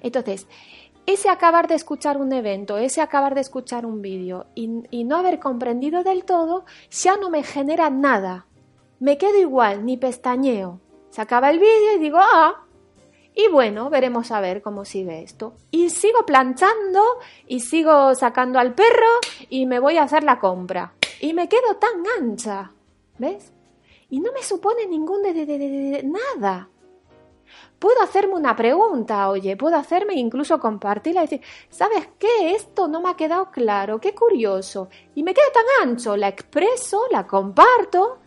Entonces, 0.00 0.46
ese 1.06 1.28
acabar 1.28 1.68
de 1.68 1.74
escuchar 1.74 2.16
un 2.16 2.32
evento, 2.32 2.78
ese 2.78 3.00
acabar 3.00 3.34
de 3.34 3.40
escuchar 3.40 3.86
un 3.86 4.02
vídeo 4.02 4.46
y, 4.54 5.04
no 5.04 5.16
haber 5.16 5.38
comprendido 5.38 6.02
del 6.02 6.24
todo, 6.24 6.64
ya 6.90 7.16
no 7.16 7.30
me 7.30 7.42
genera 7.42 7.90
nada. 7.90 8.46
Me 9.00 9.18
quedo 9.18 9.38
igual, 9.38 9.84
ni 9.84 9.96
pestañeo. 9.96 10.80
Se 11.10 11.20
acaba 11.20 11.50
el 11.50 11.58
vídeo 11.58 11.96
y 11.96 11.98
digo, 11.98 12.18
ah, 12.20 12.64
y 13.34 13.48
bueno, 13.48 13.90
veremos 13.90 14.30
a 14.30 14.40
ver 14.40 14.62
cómo 14.62 14.84
sigue 14.84 15.22
esto. 15.22 15.54
Y 15.70 15.90
sigo 15.90 16.24
planchando 16.26 17.02
y 17.46 17.60
sigo 17.60 18.14
sacando 18.14 18.58
al 18.58 18.74
perro 18.74 19.08
y 19.48 19.66
me 19.66 19.80
voy 19.80 19.96
a 19.96 20.04
hacer 20.04 20.22
la 20.22 20.38
compra. 20.38 20.94
Y 21.20 21.34
me 21.34 21.48
quedo 21.48 21.76
tan 21.76 22.02
ancha, 22.20 22.72
¿ves? 23.18 23.52
Y 24.10 24.20
no 24.20 24.32
me 24.32 24.42
supone 24.42 24.86
ningún 24.86 25.22
de, 25.22 25.32
de, 25.32 25.46
de, 25.46 26.02
nada. 26.02 26.68
Puedo 27.82 28.00
hacerme 28.00 28.34
una 28.34 28.54
pregunta, 28.54 29.28
oye, 29.28 29.56
puedo 29.56 29.76
hacerme 29.76 30.14
incluso 30.14 30.60
compartirla 30.60 31.22
y 31.22 31.24
decir, 31.24 31.40
¿sabes 31.68 32.10
qué? 32.16 32.54
Esto 32.54 32.86
no 32.86 33.00
me 33.00 33.10
ha 33.10 33.16
quedado 33.16 33.50
claro, 33.50 34.00
qué 34.00 34.14
curioso. 34.14 34.88
Y 35.16 35.24
me 35.24 35.34
queda 35.34 35.46
tan 35.52 35.88
ancho, 35.88 36.16
la 36.16 36.28
expreso, 36.28 37.02
la 37.10 37.26
comparto, 37.26 38.20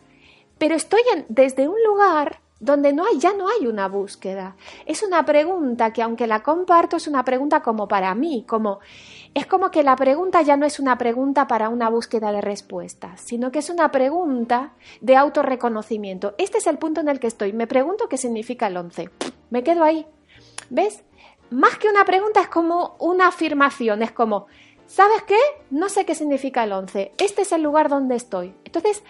pero 0.57 0.75
estoy 0.75 0.99
desde 1.29 1.69
un 1.69 1.81
lugar 1.87 2.41
donde 2.59 2.91
no 2.91 3.05
hay, 3.05 3.17
ya 3.17 3.31
no 3.31 3.47
hay 3.47 3.65
una 3.65 3.87
búsqueda. 3.87 4.57
Es 4.85 5.03
una 5.03 5.23
pregunta 5.23 5.93
que 5.93 6.01
aunque 6.01 6.27
la 6.27 6.43
comparto, 6.43 6.97
es 6.97 7.07
una 7.07 7.23
pregunta 7.23 7.61
como 7.61 7.87
para 7.87 8.13
mí, 8.13 8.43
como 8.45 8.79
es 9.33 9.45
como 9.45 9.71
que 9.71 9.83
la 9.83 9.95
pregunta 9.95 10.41
ya 10.41 10.57
no 10.57 10.65
es 10.65 10.81
una 10.81 10.97
pregunta 10.97 11.47
para 11.47 11.69
una 11.69 11.89
búsqueda 11.89 12.33
de 12.33 12.41
respuestas, 12.41 13.21
sino 13.21 13.53
que 13.53 13.59
es 13.59 13.69
una 13.69 13.89
pregunta 13.89 14.73
de 14.99 15.15
autorreconocimiento. 15.15 16.35
Este 16.37 16.57
es 16.57 16.67
el 16.67 16.77
punto 16.77 16.99
en 16.99 17.07
el 17.07 17.21
que 17.21 17.27
estoy. 17.27 17.53
Me 17.53 17.67
pregunto 17.67 18.09
qué 18.09 18.17
significa 18.17 18.67
el 18.67 18.75
11. 18.75 19.09
Me 19.55 19.63
quedo 19.63 19.85
ahí. 19.85 20.05
¿Ves? 20.69 21.05
Más 21.49 21.77
que 21.77 21.87
una 21.87 22.03
pregunta 22.03 22.41
es 22.41 22.49
como 22.49 22.97
una 22.99 23.27
afirmación, 23.27 24.01
es 24.01 24.11
como, 24.11 24.47
¿sabes 24.85 25.23
qué? 25.23 25.37
No 25.69 25.87
sé 25.87 26.05
qué 26.05 26.13
significa 26.13 26.65
el 26.65 26.73
11. 26.73 27.13
Este 27.17 27.43
es 27.43 27.53
el 27.53 27.63
lugar 27.63 27.87
donde 27.87 28.17
estoy. 28.17 28.53
Entonces, 28.65 29.01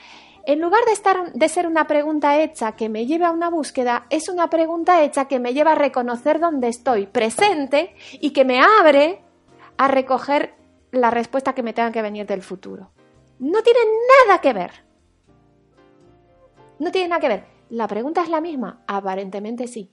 en 0.45 0.61
lugar 0.61 0.85
de, 0.85 0.91
estar, 0.91 1.33
de 1.33 1.49
ser 1.49 1.65
una 1.65 1.87
pregunta 1.87 2.39
hecha 2.39 2.73
que 2.73 2.89
me 2.89 3.07
lleve 3.07 3.25
a 3.25 3.31
una 3.31 3.49
búsqueda, 3.49 4.05
es 4.11 4.29
una 4.29 4.51
pregunta 4.51 5.01
hecha 5.01 5.27
que 5.27 5.39
me 5.39 5.55
lleva 5.55 5.71
a 5.71 5.79
reconocer 5.79 6.39
dónde 6.39 6.67
estoy 6.67 7.07
presente 7.07 7.95
y 8.11 8.29
que 8.29 8.45
me 8.45 8.61
abre 8.61 9.23
a 9.77 9.87
recoger 9.87 10.53
la 10.91 11.09
respuesta 11.09 11.55
que 11.55 11.63
me 11.63 11.73
tenga 11.73 11.91
que 11.91 12.03
venir 12.03 12.27
del 12.27 12.43
futuro. 12.43 12.91
No 13.39 13.63
tiene 13.63 13.79
nada 14.27 14.41
que 14.41 14.53
ver. 14.53 14.71
No 16.77 16.91
tiene 16.91 17.07
nada 17.07 17.19
que 17.19 17.29
ver. 17.29 17.45
La 17.71 17.87
pregunta 17.87 18.21
es 18.21 18.29
la 18.29 18.41
misma. 18.41 18.83
Aparentemente 18.85 19.65
sí. 19.65 19.91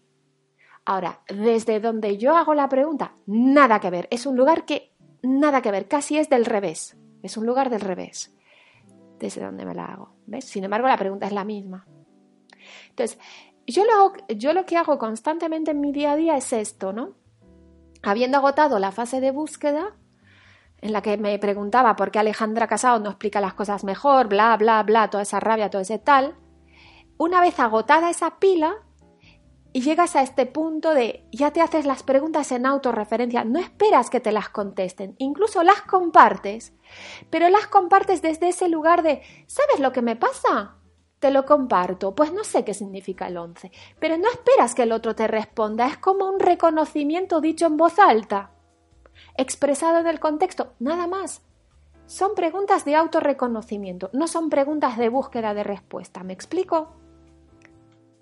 Ahora, 0.85 1.21
desde 1.29 1.81
donde 1.81 2.18
yo 2.18 2.37
hago 2.37 2.55
la 2.55 2.68
pregunta, 2.68 3.14
nada 3.27 3.79
que 3.81 3.90
ver. 3.90 4.09
Es 4.11 4.27
un 4.27 4.37
lugar 4.37 4.64
que 4.64 4.95
nada 5.23 5.62
que 5.62 5.71
ver. 5.71 5.88
Casi 5.88 6.18
es 6.18 6.29
del 6.29 6.45
revés. 6.45 6.97
Es 7.23 7.37
un 7.37 7.47
lugar 7.47 7.71
del 7.71 7.81
revés 7.81 8.35
desde 9.23 9.45
donde 9.45 9.64
me 9.64 9.75
la 9.75 9.87
hago. 9.87 10.16
¿ves? 10.27 10.45
Sin 10.45 10.64
embargo, 10.64 10.88
la 10.88 10.97
pregunta 10.97 11.27
es 11.27 11.33
la 11.33 11.45
misma. 11.45 11.87
Entonces, 12.90 13.18
yo 13.66 13.85
lo, 13.85 14.12
yo 14.35 14.53
lo 14.53 14.66
que 14.66 14.77
hago 14.77 14.99
constantemente 14.99 15.71
en 15.71 15.81
mi 15.81 15.92
día 15.92 16.12
a 16.12 16.16
día 16.16 16.37
es 16.37 16.53
esto, 16.53 16.92
¿no? 16.92 17.14
Habiendo 18.03 18.38
agotado 18.38 18.81
la 18.81 18.90
fase 18.90 19.21
de 19.21 19.31
búsqueda, 19.31 19.97
en 20.79 20.92
la 20.92 21.01
que 21.01 21.16
me 21.16 21.38
preguntaba 21.38 21.95
por 21.95 22.11
qué 22.11 22.18
Alejandra 22.18 22.66
Casado 22.66 22.99
no 22.99 23.11
explica 23.11 23.40
las 23.40 23.55
cosas 23.55 23.85
mejor, 23.85 24.27
bla, 24.29 24.57
bla, 24.57 24.83
bla, 24.83 25.09
toda 25.09 25.23
esa 25.23 25.38
rabia, 25.38 25.71
todo 25.71 25.81
ese 25.81 26.01
tal, 26.01 26.35
una 27.16 27.40
vez 27.40 27.61
agotada 27.61 28.11
esa 28.11 28.40
pila, 28.40 28.75
y 29.72 29.80
llegas 29.80 30.16
a 30.16 30.22
este 30.22 30.46
punto 30.46 30.92
de 30.92 31.24
ya 31.32 31.50
te 31.50 31.61
haces 31.61 31.87
las 31.87 32.02
preguntas 32.02 32.52
en 32.52 32.66
autorreferencia, 32.66 33.44
no 33.44 33.58
esperas 33.58 34.11
que 34.11 34.20
te 34.20 34.32
las 34.32 34.48
contesten, 34.50 35.14
incluso 35.18 35.62
las 35.62 35.82
compartes, 35.82 36.72
pero 37.30 37.48
las 37.48 37.66
compartes 37.68 38.20
desde 38.22 38.48
ese 38.48 38.68
lugar 38.68 39.02
de 39.02 39.22
¿sabes 39.46 39.80
lo 39.80 39.92
que 39.92 40.02
me 40.02 40.16
pasa? 40.16 40.76
Te 41.18 41.30
lo 41.30 41.46
comparto, 41.46 42.14
pues 42.14 42.32
no 42.32 42.44
sé 42.44 42.64
qué 42.64 42.74
significa 42.74 43.28
el 43.28 43.37
11, 43.37 43.70
pero 43.98 44.18
no 44.18 44.28
esperas 44.28 44.74
que 44.74 44.82
el 44.82 44.92
otro 44.92 45.14
te 45.14 45.28
responda, 45.28 45.87
es 45.87 45.96
como 45.96 46.28
un 46.28 46.40
reconocimiento 46.40 47.40
dicho 47.40 47.66
en 47.66 47.76
voz 47.76 47.98
alta, 47.98 48.50
expresado 49.37 50.00
en 50.00 50.06
el 50.06 50.20
contexto, 50.20 50.74
nada 50.80 51.06
más. 51.06 51.42
Son 52.06 52.35
preguntas 52.35 52.85
de 52.85 52.96
autorreconocimiento, 52.96 54.11
no 54.12 54.26
son 54.26 54.50
preguntas 54.50 54.98
de 54.98 55.08
búsqueda 55.08 55.54
de 55.54 55.62
respuesta, 55.62 56.24
¿me 56.24 56.32
explico? 56.32 56.92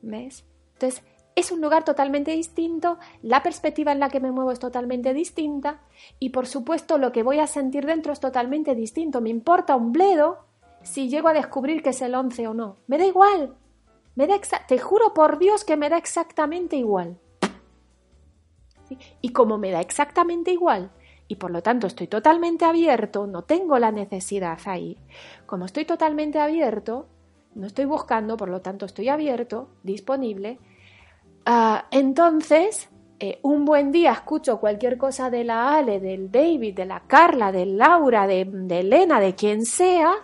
¿Ves? 0.03 0.45
Entonces, 0.75 1.03
es 1.35 1.53
un 1.53 1.61
lugar 1.61 1.85
totalmente 1.85 2.33
distinto, 2.33 2.99
la 3.23 3.43
perspectiva 3.43 3.93
en 3.93 4.01
la 4.01 4.11
que 4.11 4.21
me 4.21 4.33
muevo 4.33 4.51
es 4.53 4.59
totalmente 4.59 5.15
distinta 5.15 5.81
y 6.19 6.31
por 6.31 6.47
supuesto 6.47 6.99
lo 6.99 7.13
que 7.13 7.23
voy 7.23 7.39
a 7.39 7.47
sentir 7.47 7.87
dentro 7.87 8.13
es 8.13 8.21
totalmente 8.21 8.75
distinto. 8.75 9.21
Me 9.21 9.31
importa 9.31 9.77
un 9.77 9.93
bledo 9.93 10.39
si 10.83 11.09
llego 11.09 11.29
a 11.29 11.33
descubrir 11.33 11.83
que 11.83 11.91
es 11.91 12.03
el 12.03 12.15
11 12.15 12.49
o 12.49 12.55
no. 12.55 12.77
Me 12.87 12.99
da 12.99 13.07
igual. 13.07 13.55
Me 14.17 14.27
da 14.27 14.39
te 14.67 14.79
juro 14.79 15.15
por 15.15 15.39
Dios 15.39 15.65
que 15.65 15.77
me 15.77 15.89
da 15.89 15.97
exactamente 15.97 16.77
igual. 16.77 17.19
Y 19.21 19.31
como 19.31 19.57
me 19.57 19.71
da 19.71 19.81
exactamente 19.81 20.51
igual 20.51 20.91
y 21.31 21.37
por 21.37 21.53
lo 21.53 21.63
tanto 21.63 21.87
estoy 21.87 22.09
totalmente 22.09 22.65
abierto, 22.65 23.29
no 23.29 23.43
tengo 23.43 23.79
la 23.79 23.93
necesidad 23.93 24.59
ahí. 24.65 24.99
Como 25.47 25.65
estoy 25.65 25.85
totalmente 25.85 26.41
abierto, 26.41 27.07
no 27.55 27.69
estoy 27.69 27.85
buscando, 27.85 28.37
por 28.37 28.49
lo 28.49 28.63
tanto 28.63 28.85
estoy 28.85 29.09
abierto, 29.09 29.69
disponible, 29.85 30.59
Ah, 31.47 31.87
entonces, 31.91 32.89
eh, 33.19 33.39
un 33.43 33.65
buen 33.65 33.93
día 33.93 34.13
escucho 34.13 34.61
cualquier 34.61 34.97
cosa 34.99 35.31
de 35.31 35.45
la 35.45 35.77
Ale, 35.77 36.01
del 36.01 36.31
David, 36.31 36.75
de 36.75 36.87
la 36.87 37.01
Carla, 37.01 37.53
de 37.53 37.67
Laura, 37.67 38.27
de, 38.27 38.45
de 38.45 38.81
Elena, 38.81 39.21
de 39.21 39.35
quien 39.35 39.65
sea, 39.65 40.15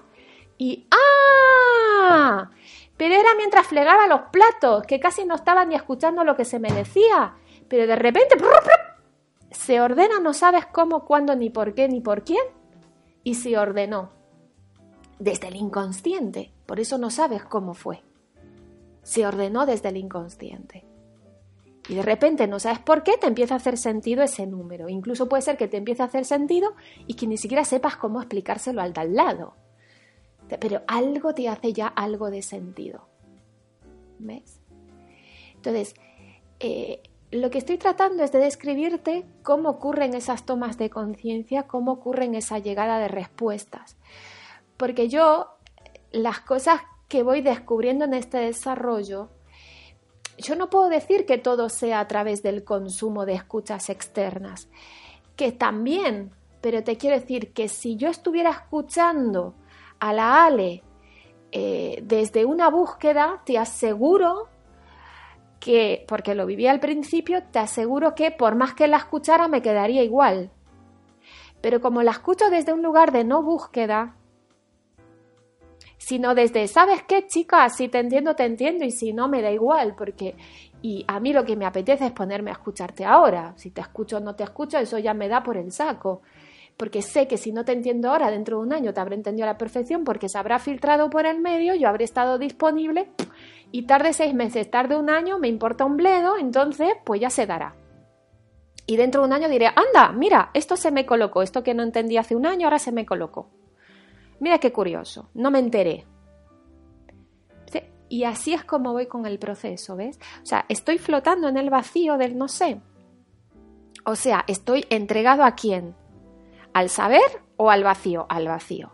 y 0.59 0.87
¡ah! 0.90 2.50
Pero 2.96 3.14
era 3.14 3.35
mientras 3.37 3.66
flegaba 3.66 4.07
los 4.07 4.22
platos, 4.33 4.85
que 4.87 5.00
casi 5.00 5.24
no 5.24 5.35
estaba 5.35 5.64
ni 5.64 5.74
escuchando 5.74 6.24
lo 6.24 6.37
que 6.37 6.44
se 6.44 6.59
me 6.59 6.72
decía. 6.72 7.35
Pero 7.68 7.87
de 7.87 7.96
repente 7.96 8.37
se 9.50 9.81
ordena, 9.81 10.18
no 10.20 10.33
sabes 10.33 10.66
cómo, 10.66 11.05
cuándo, 11.05 11.37
ni 11.37 11.50
por 11.50 11.74
qué, 11.74 11.88
ni 11.88 12.00
por 12.00 12.24
quién. 12.24 12.44
Y 13.22 13.35
se 13.35 13.59
ordenó. 13.59 14.11
Desde 15.18 15.48
el 15.48 15.57
inconsciente. 15.57 16.52
Por 16.64 16.81
eso 16.81 16.96
no 16.96 17.11
sabes 17.11 17.44
cómo 17.44 17.74
fue. 17.74 18.02
Se 19.02 19.26
ordenó 19.26 19.66
desde 19.66 19.90
el 19.90 19.98
inconsciente. 19.98 20.85
Y 21.88 21.94
de 21.94 22.03
repente 22.03 22.46
no 22.46 22.59
sabes 22.59 22.81
por 22.81 23.03
qué 23.03 23.16
te 23.16 23.27
empieza 23.27 23.55
a 23.55 23.59
hacer 23.59 23.77
sentido 23.77 24.22
ese 24.22 24.46
número. 24.46 24.88
Incluso 24.88 25.29
puede 25.29 25.42
ser 25.42 25.57
que 25.57 25.68
te 25.68 25.77
empiece 25.77 26.03
a 26.03 26.07
hacer 26.07 26.25
sentido 26.25 26.75
y 27.07 27.14
que 27.14 27.27
ni 27.27 27.37
siquiera 27.37 27.64
sepas 27.64 27.96
cómo 27.96 28.20
explicárselo 28.20 28.83
al 28.83 28.92
de 28.92 29.01
al 29.01 29.14
lado. 29.14 29.55
Pero 30.61 30.83
algo 30.87 31.35
te 31.35 31.49
hace 31.49 31.72
ya 31.72 31.87
algo 31.88 32.31
de 32.31 32.42
sentido. 32.42 33.09
¿Ves? 34.18 34.61
Entonces, 35.55 35.94
eh, 36.61 37.03
lo 37.31 37.51
que 37.51 37.59
estoy 37.59 37.77
tratando 37.79 38.22
es 38.22 38.33
de 38.33 38.38
describirte 38.38 39.25
cómo 39.42 39.68
ocurren 39.70 40.14
esas 40.14 40.46
tomas 40.46 40.79
de 40.79 40.90
conciencia, 40.90 41.64
cómo 41.64 41.92
ocurren 41.92 42.35
esa 42.35 42.59
llegada 42.59 42.99
de 42.99 43.09
respuestas. 43.09 43.96
Porque 44.77 45.09
yo, 45.09 45.49
las 46.12 46.40
cosas 46.40 46.81
que 47.09 47.22
voy 47.22 47.40
descubriendo 47.40 48.05
en 48.05 48.14
este 48.14 48.38
desarrollo, 48.38 49.31
yo 50.38 50.57
no 50.57 50.70
puedo 50.70 50.88
decir 50.88 51.27
que 51.27 51.38
todo 51.38 51.68
sea 51.68 52.01
a 52.01 52.09
través 52.09 52.42
del 52.42 52.64
consumo 52.64 53.27
de 53.27 53.35
escuchas 53.35 53.90
externas, 53.90 54.68
que 55.35 55.53
también, 55.53 56.31
pero 56.61 56.83
te 56.83 56.96
quiero 56.96 57.18
decir 57.18 57.53
que 57.53 57.68
si 57.68 57.96
yo 57.96 58.09
estuviera 58.09 58.51
escuchando 58.51 59.55
a 59.99 60.12
la 60.12 60.44
Ale 60.44 60.83
eh, 61.53 62.01
desde 62.03 62.44
una 62.44 62.68
búsqueda, 62.68 63.42
te 63.44 63.59
aseguro 63.59 64.49
que, 65.61 66.05
porque 66.07 66.35
lo 66.35 66.46
viví 66.46 66.66
al 66.66 66.81
principio, 66.81 67.42
te 67.51 67.59
aseguro 67.59 68.14
que 68.14 68.31
por 68.31 68.57
más 68.57 68.75
que 68.75 68.88
la 68.88 68.99
escuchara 68.99 69.49
me 69.49 69.62
quedaría 69.62 70.03
igual. 70.03 70.51
Pero 71.61 71.81
como 71.81 72.03
la 72.03 72.12
escucho 72.12 72.51
desde 72.51 72.72
un 72.72 72.83
lugar 72.83 73.11
de 73.11 73.25
no 73.25 73.42
búsqueda, 73.42 74.14
sino 76.07 76.37
desde, 76.37 76.69
¿sabes 76.69 77.03
qué, 77.03 77.27
chica? 77.27 77.69
Si 77.69 77.88
te 77.88 77.99
entiendo, 77.99 78.37
te 78.37 78.45
entiendo, 78.45 78.85
y 78.85 78.92
si 78.92 79.12
no, 79.12 79.27
me 79.27 79.42
da 79.42 79.51
igual, 79.51 79.97
porque 79.99 80.37
y 80.81 81.05
a 81.09 81.19
mí 81.19 81.33
lo 81.33 81.45
que 81.45 81.57
me 81.57 81.66
apetece 81.66 82.07
es 82.07 82.12
ponerme 82.12 82.51
a 82.51 82.53
escucharte 82.53 83.05
ahora. 83.05 83.55
Si 83.57 83.73
te 83.73 83.81
escucho 83.81 84.19
o 84.19 84.21
no 84.21 84.37
te 84.37 84.45
escucho, 84.45 84.79
eso 84.79 84.99
ya 84.99 85.14
me 85.14 85.27
da 85.27 85.42
por 85.42 85.57
el 85.57 85.73
saco. 85.73 86.23
Porque 86.77 87.03
sé 87.03 87.27
que 87.27 87.37
si 87.37 87.51
no 87.51 87.64
te 87.64 87.73
entiendo 87.73 88.09
ahora, 88.09 88.31
dentro 88.31 88.59
de 88.59 88.62
un 88.62 88.73
año 88.73 88.95
te 88.95 89.01
habré 89.01 89.16
entendido 89.16 89.49
a 89.49 89.53
la 89.53 89.59
perfección 89.59 90.05
porque 90.05 90.29
se 90.29 90.38
habrá 90.38 90.61
filtrado 90.61 91.11
por 91.11 91.27
el 91.27 91.40
medio, 91.40 91.75
yo 91.75 91.88
habré 91.88 92.05
estado 92.05 92.38
disponible 92.38 93.11
y 93.73 93.87
tarde 93.87 94.12
seis 94.12 94.33
meses, 94.33 94.71
tarde 94.71 94.95
un 94.95 95.11
año, 95.11 95.40
me 95.40 95.49
importa 95.49 95.87
un 95.87 95.97
bledo, 95.97 96.38
entonces 96.38 96.90
pues 97.05 97.21
ya 97.21 97.31
se 97.31 97.47
dará. 97.47 97.75
Y 98.87 98.97
dentro 98.97 99.23
de 99.23 99.27
un 99.27 99.33
año 99.33 99.49
diré, 99.49 99.66
anda, 99.75 100.12
mira, 100.12 100.51
esto 100.55 100.77
se 100.77 100.92
me 100.92 101.05
colocó, 101.05 101.42
esto 101.42 101.64
que 101.64 101.75
no 101.75 101.83
entendí 101.83 102.16
hace 102.16 102.37
un 102.37 102.47
año, 102.47 102.69
ahora 102.69 102.79
se 102.79 102.92
me 102.92 103.07
colocó. 103.07 103.51
Mira 104.40 104.59
qué 104.59 104.72
curioso, 104.72 105.31
no 105.35 105.51
me 105.51 105.59
enteré. 105.59 106.07
Y 108.09 108.25
así 108.25 108.53
es 108.55 108.64
como 108.64 108.92
voy 108.92 109.07
con 109.07 109.27
el 109.27 109.38
proceso, 109.38 109.96
¿ves? 109.96 110.18
O 110.42 110.46
sea, 110.46 110.64
estoy 110.68 110.99
flotando 110.99 111.49
en 111.49 111.57
el 111.57 111.70
vacío 111.70 112.16
del 112.16 112.38
no 112.38 112.49
sé. 112.49 112.81
O 114.05 114.14
sea, 114.14 114.44
estoy 114.46 114.85
entregado 114.90 115.42
a 115.42 115.57
quién? 115.57 115.96
¿Al 116.72 116.88
saber 116.88 117.42
o 117.57 117.70
al 117.70 117.83
vacío? 117.83 118.27
Al 118.29 118.46
vacío. 118.46 118.92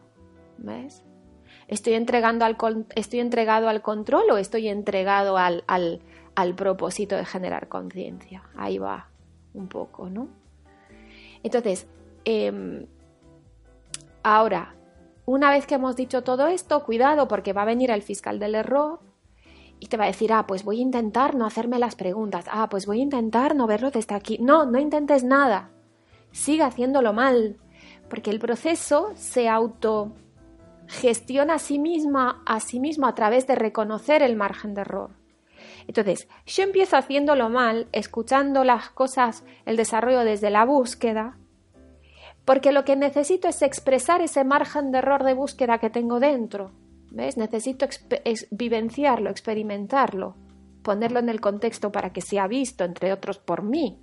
¿Ves? 0.57 1.05
¿Estoy, 1.69 1.95
entregando 1.95 2.45
al, 2.45 2.57
¿Estoy 2.95 3.21
entregado 3.21 3.69
al 3.69 3.83
control 3.83 4.31
o 4.31 4.37
estoy 4.39 4.69
entregado 4.69 5.37
al, 5.37 5.65
al, 5.67 6.55
propósito 6.55 7.17
de 7.17 7.25
generar 7.25 7.69
conciencia? 7.69 8.43
Ahí 8.57 8.79
va 8.79 9.09
un 9.53 9.69
poco, 9.69 10.09
¿no? 10.09 10.29
Entonces, 11.43 11.87
em, 12.25 12.87
ahora, 14.23 14.75
una 15.25 15.51
vez 15.51 15.67
que 15.67 15.77
hemos 15.77 15.97
dicho 15.97 16.23
todo 16.23 16.49
esto, 16.49 16.83
cuidado 16.85 17.29
porque 17.29 17.53
va 17.53 17.63
a 17.63 17.67
venir 17.67 17.91
el 17.91 18.03
fiscal 18.03 18.39
del 18.39 18.55
error 18.55 19.01
y 19.79 19.87
te 19.87 19.97
va 19.97 20.05
a 20.05 20.09
decir, 20.09 20.33
ah, 20.33 20.47
pues 20.47 20.65
voy 20.65 20.79
a 20.79 20.83
intentar 20.83 21.35
no 21.35 21.47
hacerme 21.47 21.79
las 21.79 21.97
preguntas, 21.97 22.47
ah, 22.51 22.69
pues 22.69 22.87
voy 22.87 23.01
a 23.01 23.03
intentar 23.03 23.55
no 23.55 23.67
verlo 23.67 23.91
desde 23.91 24.15
aquí. 24.15 24.39
No, 24.41 24.67
no 24.67 24.79
intentes 24.79 25.25
nada, 25.25 25.71
sigue 26.33 26.63
haciéndolo 26.63 27.13
mal, 27.13 27.59
porque 28.09 28.31
el 28.31 28.39
proceso 28.39 29.13
se 29.15 29.49
auto 29.49 30.13
gestiona 30.89 31.55
a 31.55 31.59
sí 31.59 31.79
misma 31.79 32.43
a 32.45 32.61
sí 32.61 32.79
mismo 32.81 33.07
a 33.07 33.15
través 33.15 33.47
de 33.47 33.55
reconocer 33.55 34.23
el 34.23 34.37
margen 34.37 34.75
de 34.75 34.83
error. 34.83 35.11
Entonces, 35.87 36.29
yo 36.47 36.65
empiezo 36.65 36.97
haciéndolo 36.97 37.49
mal, 37.49 37.89
escuchando 37.93 38.65
las 38.65 38.91
cosas, 38.91 39.45
el 39.65 39.77
desarrollo 39.77 40.21
desde 40.21 40.51
la 40.51 40.65
búsqueda, 40.65 41.39
porque 42.45 42.73
lo 42.73 42.85
que 42.85 42.97
necesito 42.97 43.49
es 43.49 43.63
expresar 43.63 44.21
ese 44.21 44.45
margen 44.45 44.91
de 44.91 44.99
error 44.99 45.25
de 45.25 45.35
búsqueda 45.35 45.79
que 45.79 45.91
tengo 45.91 46.19
dentro. 46.21 46.73
¿Ves? 47.11 47.37
Necesito 47.37 47.87
vivenciarlo, 48.51 49.31
experimentarlo, 49.31 50.35
ponerlo 50.83 51.19
en 51.19 51.29
el 51.29 51.41
contexto 51.41 51.93
para 51.93 52.13
que 52.13 52.23
sea 52.23 52.47
visto, 52.47 52.85
entre 52.85 53.13
otros, 53.13 53.39
por 53.39 53.63
mí. 53.63 54.01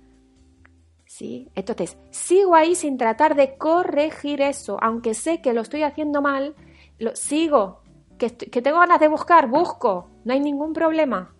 ¿Sí? 1.06 1.50
Entonces, 1.56 1.98
sigo 2.10 2.54
ahí 2.54 2.76
sin 2.76 2.96
tratar 2.96 3.34
de 3.34 3.58
corregir 3.58 4.40
eso, 4.40 4.78
aunque 4.80 5.14
sé 5.14 5.42
que 5.42 5.52
lo 5.52 5.60
estoy 5.60 5.82
haciendo 5.82 6.22
mal, 6.22 6.54
lo 6.98 7.16
sigo. 7.16 7.80
Que, 8.16 8.30
que 8.36 8.62
tengo 8.62 8.78
ganas 8.78 9.00
de 9.00 9.08
buscar, 9.08 9.48
busco, 9.48 10.08
no 10.24 10.32
hay 10.32 10.40
ningún 10.40 10.72
problema. 10.72 11.34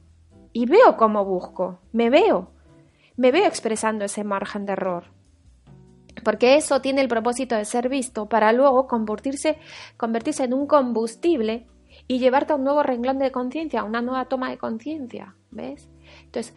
Y 0.52 0.66
veo 0.66 0.96
cómo 0.96 1.24
busco, 1.24 1.78
me 1.92 2.10
veo, 2.10 2.50
me 3.16 3.30
veo 3.30 3.46
expresando 3.46 4.04
ese 4.04 4.24
margen 4.24 4.66
de 4.66 4.72
error 4.72 5.19
porque 6.24 6.56
eso 6.56 6.80
tiene 6.80 7.00
el 7.00 7.08
propósito 7.08 7.54
de 7.54 7.64
ser 7.64 7.88
visto 7.88 8.28
para 8.28 8.52
luego 8.52 8.86
convertirse, 8.86 9.58
convertirse 9.96 10.44
en 10.44 10.54
un 10.54 10.66
combustible 10.66 11.66
y 12.06 12.18
llevarte 12.18 12.52
a 12.52 12.56
un 12.56 12.64
nuevo 12.64 12.82
renglón 12.82 13.18
de 13.18 13.30
conciencia, 13.30 13.80
a 13.80 13.84
una 13.84 14.02
nueva 14.02 14.26
toma 14.26 14.50
de 14.50 14.58
conciencia, 14.58 15.34
¿ves? 15.50 15.88
Entonces, 16.24 16.54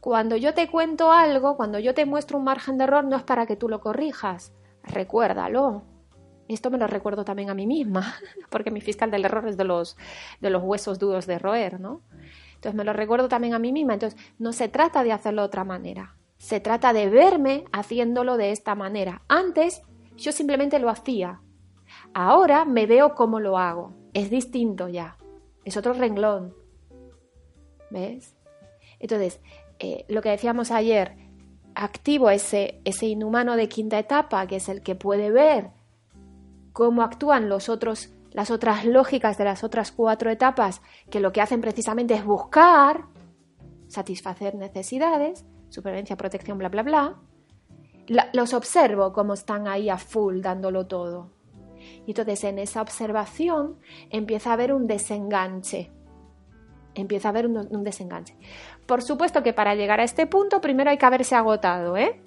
cuando 0.00 0.36
yo 0.36 0.54
te 0.54 0.68
cuento 0.68 1.12
algo, 1.12 1.56
cuando 1.56 1.78
yo 1.78 1.94
te 1.94 2.06
muestro 2.06 2.38
un 2.38 2.44
margen 2.44 2.78
de 2.78 2.84
error, 2.84 3.04
no 3.04 3.16
es 3.16 3.22
para 3.22 3.46
que 3.46 3.56
tú 3.56 3.68
lo 3.68 3.80
corrijas, 3.80 4.52
recuérdalo. 4.82 5.82
Esto 6.48 6.70
me 6.70 6.78
lo 6.78 6.86
recuerdo 6.86 7.24
también 7.24 7.50
a 7.50 7.54
mí 7.54 7.66
misma, 7.66 8.14
porque 8.50 8.70
mi 8.70 8.80
fiscal 8.80 9.10
del 9.10 9.24
error 9.24 9.48
es 9.48 9.56
de 9.56 9.64
los, 9.64 9.96
de 10.40 10.50
los 10.50 10.62
huesos 10.62 10.98
duros 10.98 11.26
de 11.26 11.38
roer, 11.38 11.80
¿no? 11.80 12.02
Entonces 12.54 12.74
me 12.74 12.84
lo 12.84 12.92
recuerdo 12.92 13.28
también 13.28 13.54
a 13.54 13.58
mí 13.58 13.72
misma. 13.72 13.94
Entonces, 13.94 14.18
no 14.38 14.52
se 14.52 14.68
trata 14.68 15.02
de 15.02 15.12
hacerlo 15.12 15.42
de 15.42 15.46
otra 15.46 15.64
manera. 15.64 16.16
Se 16.38 16.60
trata 16.60 16.92
de 16.92 17.08
verme 17.08 17.64
haciéndolo 17.72 18.36
de 18.36 18.52
esta 18.52 18.74
manera. 18.74 19.22
Antes 19.28 19.82
yo 20.16 20.32
simplemente 20.32 20.78
lo 20.78 20.90
hacía. 20.90 21.40
Ahora 22.14 22.64
me 22.64 22.86
veo 22.86 23.14
cómo 23.14 23.40
lo 23.40 23.58
hago. 23.58 23.92
Es 24.12 24.30
distinto 24.30 24.88
ya. 24.88 25.16
Es 25.64 25.76
otro 25.76 25.92
renglón. 25.92 26.54
¿Ves? 27.90 28.34
Entonces, 28.98 29.40
eh, 29.78 30.04
lo 30.08 30.22
que 30.22 30.30
decíamos 30.30 30.70
ayer, 30.70 31.16
activo 31.74 32.30
ese, 32.30 32.80
ese 32.84 33.06
inhumano 33.06 33.56
de 33.56 33.68
quinta 33.68 33.98
etapa, 33.98 34.46
que 34.46 34.56
es 34.56 34.68
el 34.68 34.82
que 34.82 34.94
puede 34.94 35.30
ver 35.30 35.70
cómo 36.72 37.02
actúan 37.02 37.48
los 37.48 37.68
otros, 37.68 38.10
las 38.32 38.50
otras 38.50 38.84
lógicas 38.84 39.38
de 39.38 39.44
las 39.44 39.64
otras 39.64 39.92
cuatro 39.92 40.30
etapas, 40.30 40.82
que 41.10 41.20
lo 41.20 41.32
que 41.32 41.40
hacen 41.40 41.60
precisamente 41.60 42.14
es 42.14 42.24
buscar 42.24 43.06
satisfacer 43.88 44.54
necesidades, 44.54 45.44
supervivencia, 45.76 46.16
protección, 46.16 46.58
bla, 46.58 46.68
bla, 46.68 46.82
bla, 46.82 47.16
los 48.32 48.54
observo 48.54 49.12
como 49.12 49.34
están 49.34 49.68
ahí 49.68 49.88
a 49.88 49.98
full 49.98 50.40
dándolo 50.40 50.86
todo. 50.86 51.30
Y 52.06 52.12
entonces 52.12 52.44
en 52.44 52.58
esa 52.58 52.82
observación 52.82 53.78
empieza 54.10 54.50
a 54.50 54.52
haber 54.54 54.72
un 54.72 54.86
desenganche. 54.86 55.92
Empieza 56.94 57.28
a 57.28 57.30
haber 57.30 57.46
un, 57.46 57.84
desenganche. 57.84 58.36
Por 58.86 59.02
supuesto 59.02 59.42
que 59.42 59.52
para 59.52 59.74
llegar 59.74 60.00
a 60.00 60.04
este 60.04 60.26
punto 60.26 60.60
primero 60.60 60.90
hay 60.90 60.96
que 60.96 61.06
haberse 61.06 61.34
agotado, 61.34 61.96
¿eh? 61.96 62.20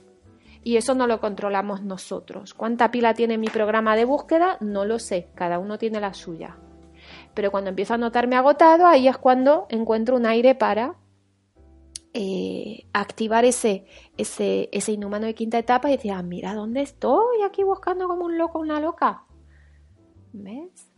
Y 0.64 0.78
eso 0.78 0.94
no 0.94 1.08
lo 1.08 1.20
controlamos 1.20 1.82
nosotros. 1.82 2.54
¿Cuánta 2.54 2.92
pila 2.92 3.14
tiene 3.14 3.38
mi 3.38 3.48
programa 3.48 3.96
de 3.96 4.06
búsqueda? 4.06 4.58
No 4.60 4.86
lo 4.86 5.00
sé, 5.00 5.30
cada 5.34 5.58
uno 5.58 5.78
tiene 5.78 6.00
la 6.00 6.14
suya. 6.14 6.58
Pero 7.34 7.50
cuando 7.50 7.70
empiezo 7.72 7.96
a 7.96 7.98
notarme 7.98 8.36
agotado, 8.36 8.86
ahí 8.86 9.08
es 9.08 9.18
cuando 9.18 9.66
encuentro 9.70 10.18
un 10.18 10.26
aire 10.26 10.54
para 10.54 10.96
eh, 12.22 12.86
activar 12.92 13.46
ese, 13.46 13.86
ese, 14.18 14.92
inhumano 14.92 15.26
de 15.26 15.34
quinta 15.34 15.58
etapa 15.58 15.88
y 15.88 15.96
decir, 15.96 16.12
ah, 16.12 16.22
mira 16.22 16.54
dónde 16.54 16.82
estoy 16.82 17.44
aquí 17.48 17.64
buscando 17.64 18.10
como 18.10 18.26
un 18.26 18.38
loco, 18.38 18.60
una 18.60 18.82
loca. 18.82 19.24
¿Ves? 20.34 20.92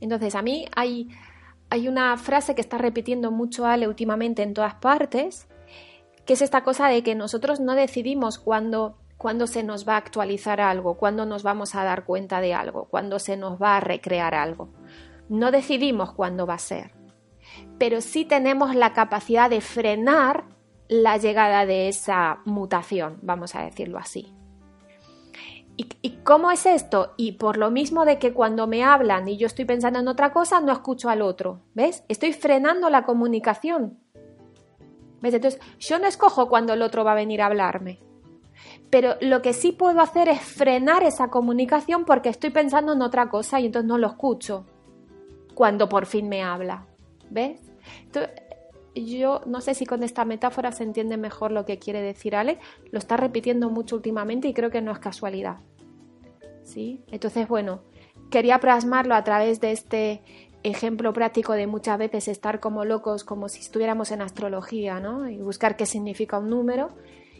Entonces, 0.00 0.36
a 0.36 0.42
mí 0.42 0.66
hay, 0.76 1.08
hay 1.68 1.88
una 1.88 2.16
frase 2.16 2.54
que 2.54 2.60
está 2.60 2.78
repitiendo 2.78 3.32
mucho 3.32 3.66
Ale 3.66 3.88
últimamente 3.88 4.44
en 4.44 4.54
todas 4.54 4.76
partes, 4.76 5.48
que 6.24 6.34
es 6.34 6.40
esta 6.40 6.62
cosa 6.62 6.86
de 6.86 7.02
que 7.02 7.16
nosotros 7.16 7.58
no 7.58 7.74
decidimos 7.74 8.38
cuándo, 8.38 8.98
cuándo 9.18 9.48
se 9.48 9.64
nos 9.64 9.84
va 9.84 9.94
a 9.94 9.98
actualizar 9.98 10.60
algo, 10.60 10.96
cuándo 10.96 11.26
nos 11.26 11.42
vamos 11.42 11.74
a 11.74 11.82
dar 11.82 12.04
cuenta 12.04 12.40
de 12.40 12.54
algo, 12.54 12.84
cuándo 12.84 13.18
se 13.18 13.36
nos 13.36 13.60
va 13.60 13.78
a 13.78 13.80
recrear 13.80 14.36
algo. 14.36 14.68
No 15.28 15.50
decidimos 15.50 16.12
cuándo 16.12 16.46
va 16.46 16.54
a 16.54 16.58
ser 16.58 17.01
pero 17.78 18.00
sí 18.00 18.24
tenemos 18.24 18.74
la 18.74 18.92
capacidad 18.92 19.50
de 19.50 19.60
frenar 19.60 20.44
la 20.88 21.16
llegada 21.16 21.66
de 21.66 21.88
esa 21.88 22.40
mutación, 22.44 23.18
vamos 23.22 23.54
a 23.54 23.62
decirlo 23.62 23.98
así. 23.98 24.34
¿Y, 25.76 26.10
cómo 26.22 26.50
es 26.50 26.66
esto? 26.66 27.14
Y 27.16 27.32
por 27.32 27.56
lo 27.56 27.70
mismo 27.70 28.04
de 28.04 28.18
que 28.18 28.32
cuando 28.32 28.66
me 28.66 28.84
hablan 28.84 29.26
y 29.26 29.36
yo 29.36 29.46
estoy 29.46 29.64
pensando 29.64 29.98
en 29.98 30.08
otra 30.08 30.32
cosa, 30.32 30.60
no 30.60 30.70
escucho 30.70 31.08
al 31.08 31.22
otro. 31.22 31.62
¿Ves? 31.74 32.04
Estoy 32.08 32.32
frenando 32.34 32.90
la 32.90 33.04
comunicación. 33.04 33.98
¿Ves? 35.20 35.34
Entonces, 35.34 35.60
yo 35.78 35.98
no 35.98 36.06
escojo 36.06 36.48
cuando 36.48 36.74
el 36.74 36.82
otro 36.82 37.04
va 37.04 37.12
a 37.12 37.16
venir 37.16 37.40
a 37.40 37.46
hablarme. 37.46 38.00
Pero 38.90 39.16
lo 39.20 39.40
que 39.40 39.54
sí 39.54 39.72
puedo 39.72 40.00
hacer 40.00 40.28
es 40.28 40.40
frenar 40.40 41.02
esa 41.02 41.28
comunicación 41.28 42.04
porque 42.04 42.28
estoy 42.28 42.50
pensando 42.50 42.92
en 42.92 43.02
otra 43.02 43.30
cosa 43.30 43.58
y 43.58 43.66
entonces 43.66 43.88
no 43.88 43.98
lo 43.98 44.08
escucho 44.08 44.66
cuando 45.54 45.88
por 45.88 46.06
fin 46.06 46.28
me 46.28 46.42
habla. 46.42 46.86
¿Ves? 47.32 47.60
yo 48.94 49.40
no 49.46 49.62
sé 49.62 49.72
si 49.74 49.86
con 49.86 50.02
esta 50.02 50.26
metáfora 50.26 50.70
se 50.70 50.84
entiende 50.84 51.16
mejor 51.16 51.50
lo 51.50 51.64
que 51.64 51.78
quiere 51.78 52.02
decir 52.02 52.36
Ale, 52.36 52.58
lo 52.90 52.98
está 52.98 53.16
repitiendo 53.16 53.70
mucho 53.70 53.96
últimamente 53.96 54.48
y 54.48 54.54
creo 54.54 54.70
que 54.70 54.82
no 54.82 54.92
es 54.92 54.98
casualidad. 54.98 55.60
¿Sí? 56.62 57.02
Entonces, 57.10 57.48
bueno, 57.48 57.80
quería 58.30 58.60
plasmarlo 58.60 59.14
a 59.14 59.24
través 59.24 59.60
de 59.60 59.72
este 59.72 60.22
ejemplo 60.62 61.12
práctico 61.14 61.54
de 61.54 61.66
muchas 61.66 61.98
veces 61.98 62.28
estar 62.28 62.60
como 62.60 62.84
locos, 62.84 63.24
como 63.24 63.48
si 63.48 63.60
estuviéramos 63.60 64.10
en 64.10 64.20
astrología, 64.20 65.00
¿no? 65.00 65.28
Y 65.28 65.38
buscar 65.38 65.76
qué 65.76 65.86
significa 65.86 66.38
un 66.38 66.50
número. 66.50 66.90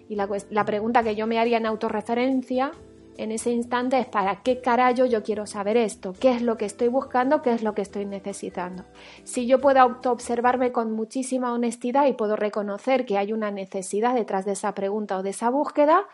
Y 0.08 0.16
la, 0.16 0.28
la 0.50 0.64
pregunta 0.64 1.02
que 1.02 1.14
yo 1.14 1.26
me 1.26 1.38
haría 1.38 1.58
en 1.58 1.66
autorreferencia 1.66 2.72
en 3.16 3.32
ese 3.32 3.50
instante 3.50 3.98
es 3.98 4.06
para 4.06 4.42
qué 4.42 4.60
carajo 4.60 5.06
yo 5.06 5.22
quiero 5.22 5.46
saber 5.46 5.76
esto, 5.76 6.14
qué 6.18 6.32
es 6.32 6.42
lo 6.42 6.56
que 6.56 6.64
estoy 6.64 6.88
buscando, 6.88 7.42
qué 7.42 7.52
es 7.52 7.62
lo 7.62 7.74
que 7.74 7.82
estoy 7.82 8.04
necesitando. 8.04 8.84
Si 9.24 9.46
yo 9.46 9.60
puedo 9.60 9.80
autoobservarme 9.80 10.72
con 10.72 10.92
muchísima 10.92 11.52
honestidad 11.52 12.06
y 12.06 12.14
puedo 12.14 12.36
reconocer 12.36 13.06
que 13.06 13.18
hay 13.18 13.32
una 13.32 13.50
necesidad 13.50 14.14
detrás 14.14 14.44
de 14.44 14.52
esa 14.52 14.74
pregunta 14.74 15.18
o 15.18 15.22
de 15.22 15.30
esa 15.30 15.50
búsqueda, 15.50 16.06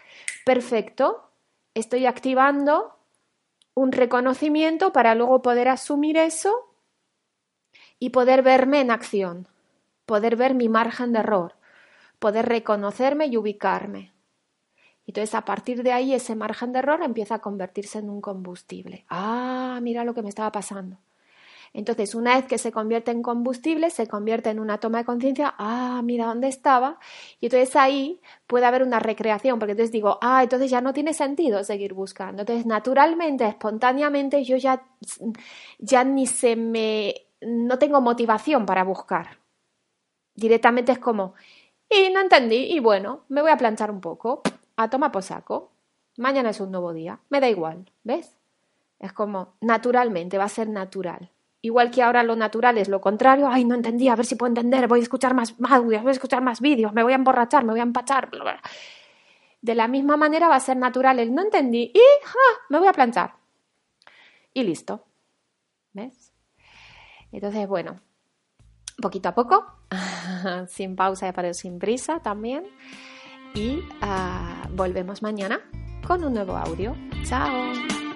perfecto, 0.44 1.30
estoy 1.74 2.06
activando 2.06 2.94
un 3.74 3.92
reconocimiento 3.92 4.92
para 4.92 5.14
luego 5.14 5.40
poder 5.40 5.68
asumir 5.68 6.16
eso 6.16 6.52
y 7.98 8.10
poder 8.10 8.42
verme 8.42 8.80
en 8.80 8.90
acción, 8.90 9.48
poder 10.04 10.36
ver 10.36 10.54
mi 10.54 10.68
margen 10.68 11.12
de 11.12 11.20
error, 11.20 11.54
poder 12.18 12.46
reconocerme 12.46 13.26
y 13.26 13.36
ubicarme. 13.36 14.12
Entonces, 15.08 15.34
a 15.34 15.44
partir 15.46 15.82
de 15.82 15.92
ahí, 15.92 16.12
ese 16.12 16.36
margen 16.36 16.72
de 16.72 16.80
error 16.80 17.02
empieza 17.02 17.36
a 17.36 17.38
convertirse 17.40 17.98
en 17.98 18.10
un 18.10 18.20
combustible. 18.20 19.06
Ah, 19.08 19.80
mira 19.82 20.04
lo 20.04 20.14
que 20.14 20.22
me 20.22 20.28
estaba 20.28 20.52
pasando. 20.52 20.98
Entonces, 21.72 22.14
una 22.14 22.36
vez 22.36 22.46
que 22.46 22.58
se 22.58 22.72
convierte 22.72 23.10
en 23.10 23.22
combustible, 23.22 23.90
se 23.90 24.06
convierte 24.06 24.50
en 24.50 24.60
una 24.60 24.78
toma 24.78 24.98
de 24.98 25.04
conciencia, 25.06 25.54
ah, 25.58 26.02
mira 26.04 26.26
dónde 26.26 26.48
estaba, 26.48 26.98
y 27.40 27.46
entonces 27.46 27.74
ahí 27.76 28.20
puede 28.46 28.66
haber 28.66 28.82
una 28.82 28.98
recreación, 29.00 29.58
porque 29.58 29.72
entonces 29.72 29.92
digo, 29.92 30.18
ah, 30.20 30.42
entonces 30.42 30.70
ya 30.70 30.80
no 30.82 30.92
tiene 30.92 31.14
sentido 31.14 31.64
seguir 31.64 31.94
buscando. 31.94 32.42
Entonces, 32.42 32.66
naturalmente, 32.66 33.46
espontáneamente, 33.46 34.44
yo 34.44 34.56
ya, 34.58 34.82
ya 35.78 36.04
ni 36.04 36.26
se 36.26 36.56
me, 36.56 37.14
no 37.40 37.78
tengo 37.78 38.00
motivación 38.02 38.66
para 38.66 38.84
buscar. 38.84 39.38
Directamente 40.34 40.92
es 40.92 40.98
como, 40.98 41.34
Y 41.90 42.10
no 42.10 42.20
entendí, 42.20 42.56
y 42.56 42.80
bueno, 42.80 43.24
me 43.28 43.42
voy 43.42 43.50
a 43.50 43.56
planchar 43.56 43.90
un 43.90 44.00
poco, 44.00 44.42
a 44.78 44.88
tomar 44.88 45.12
por 45.12 45.22
saco. 45.22 45.72
Mañana 46.16 46.50
es 46.50 46.60
un 46.60 46.70
nuevo 46.70 46.92
día, 46.92 47.20
me 47.28 47.40
da 47.40 47.48
igual, 47.48 47.92
¿ves? 48.04 48.38
Es 48.98 49.12
como 49.12 49.54
naturalmente, 49.60 50.38
va 50.38 50.44
a 50.44 50.48
ser 50.48 50.68
natural. 50.68 51.30
Igual 51.60 51.90
que 51.90 52.02
ahora 52.02 52.22
lo 52.22 52.36
natural 52.36 52.78
es 52.78 52.88
lo 52.88 53.00
contrario, 53.00 53.48
ay, 53.50 53.64
no 53.64 53.74
entendí, 53.74 54.08
a 54.08 54.14
ver 54.14 54.24
si 54.24 54.36
puedo 54.36 54.48
entender, 54.48 54.86
voy 54.86 55.00
a 55.00 55.02
escuchar 55.02 55.34
más 55.34 55.54
audios, 55.68 56.02
voy 56.02 56.10
a 56.10 56.12
escuchar 56.12 56.42
más 56.42 56.60
vídeos, 56.60 56.92
me 56.92 57.02
voy 57.02 57.12
a 57.12 57.16
emborrachar, 57.16 57.64
me 57.64 57.72
voy 57.72 57.80
a 57.80 57.84
empachar. 57.84 58.30
De 59.60 59.74
la 59.74 59.88
misma 59.88 60.16
manera 60.16 60.48
va 60.48 60.54
a 60.54 60.60
ser 60.60 60.76
natural 60.76 61.18
el 61.18 61.34
no 61.34 61.42
entendí 61.42 61.90
y 61.92 62.02
me 62.68 62.78
voy 62.78 62.86
a 62.86 62.92
planchar. 62.92 63.34
Y 64.54 64.62
listo. 64.62 65.04
¿Ves? 65.92 66.32
Entonces, 67.32 67.66
bueno, 67.66 68.00
poquito 69.02 69.28
a 69.28 69.34
poco, 69.34 69.66
sin 70.68 70.94
pausa 70.94 71.32
pero 71.32 71.52
sin 71.54 71.80
prisa 71.80 72.20
también. 72.20 72.64
Y 73.54 73.82
ah, 74.00 74.68
volvemos 74.72 75.22
mañana 75.22 75.60
con 76.06 76.24
un 76.24 76.34
nuevo 76.34 76.56
audio. 76.56 76.94
Chao. 77.24 78.07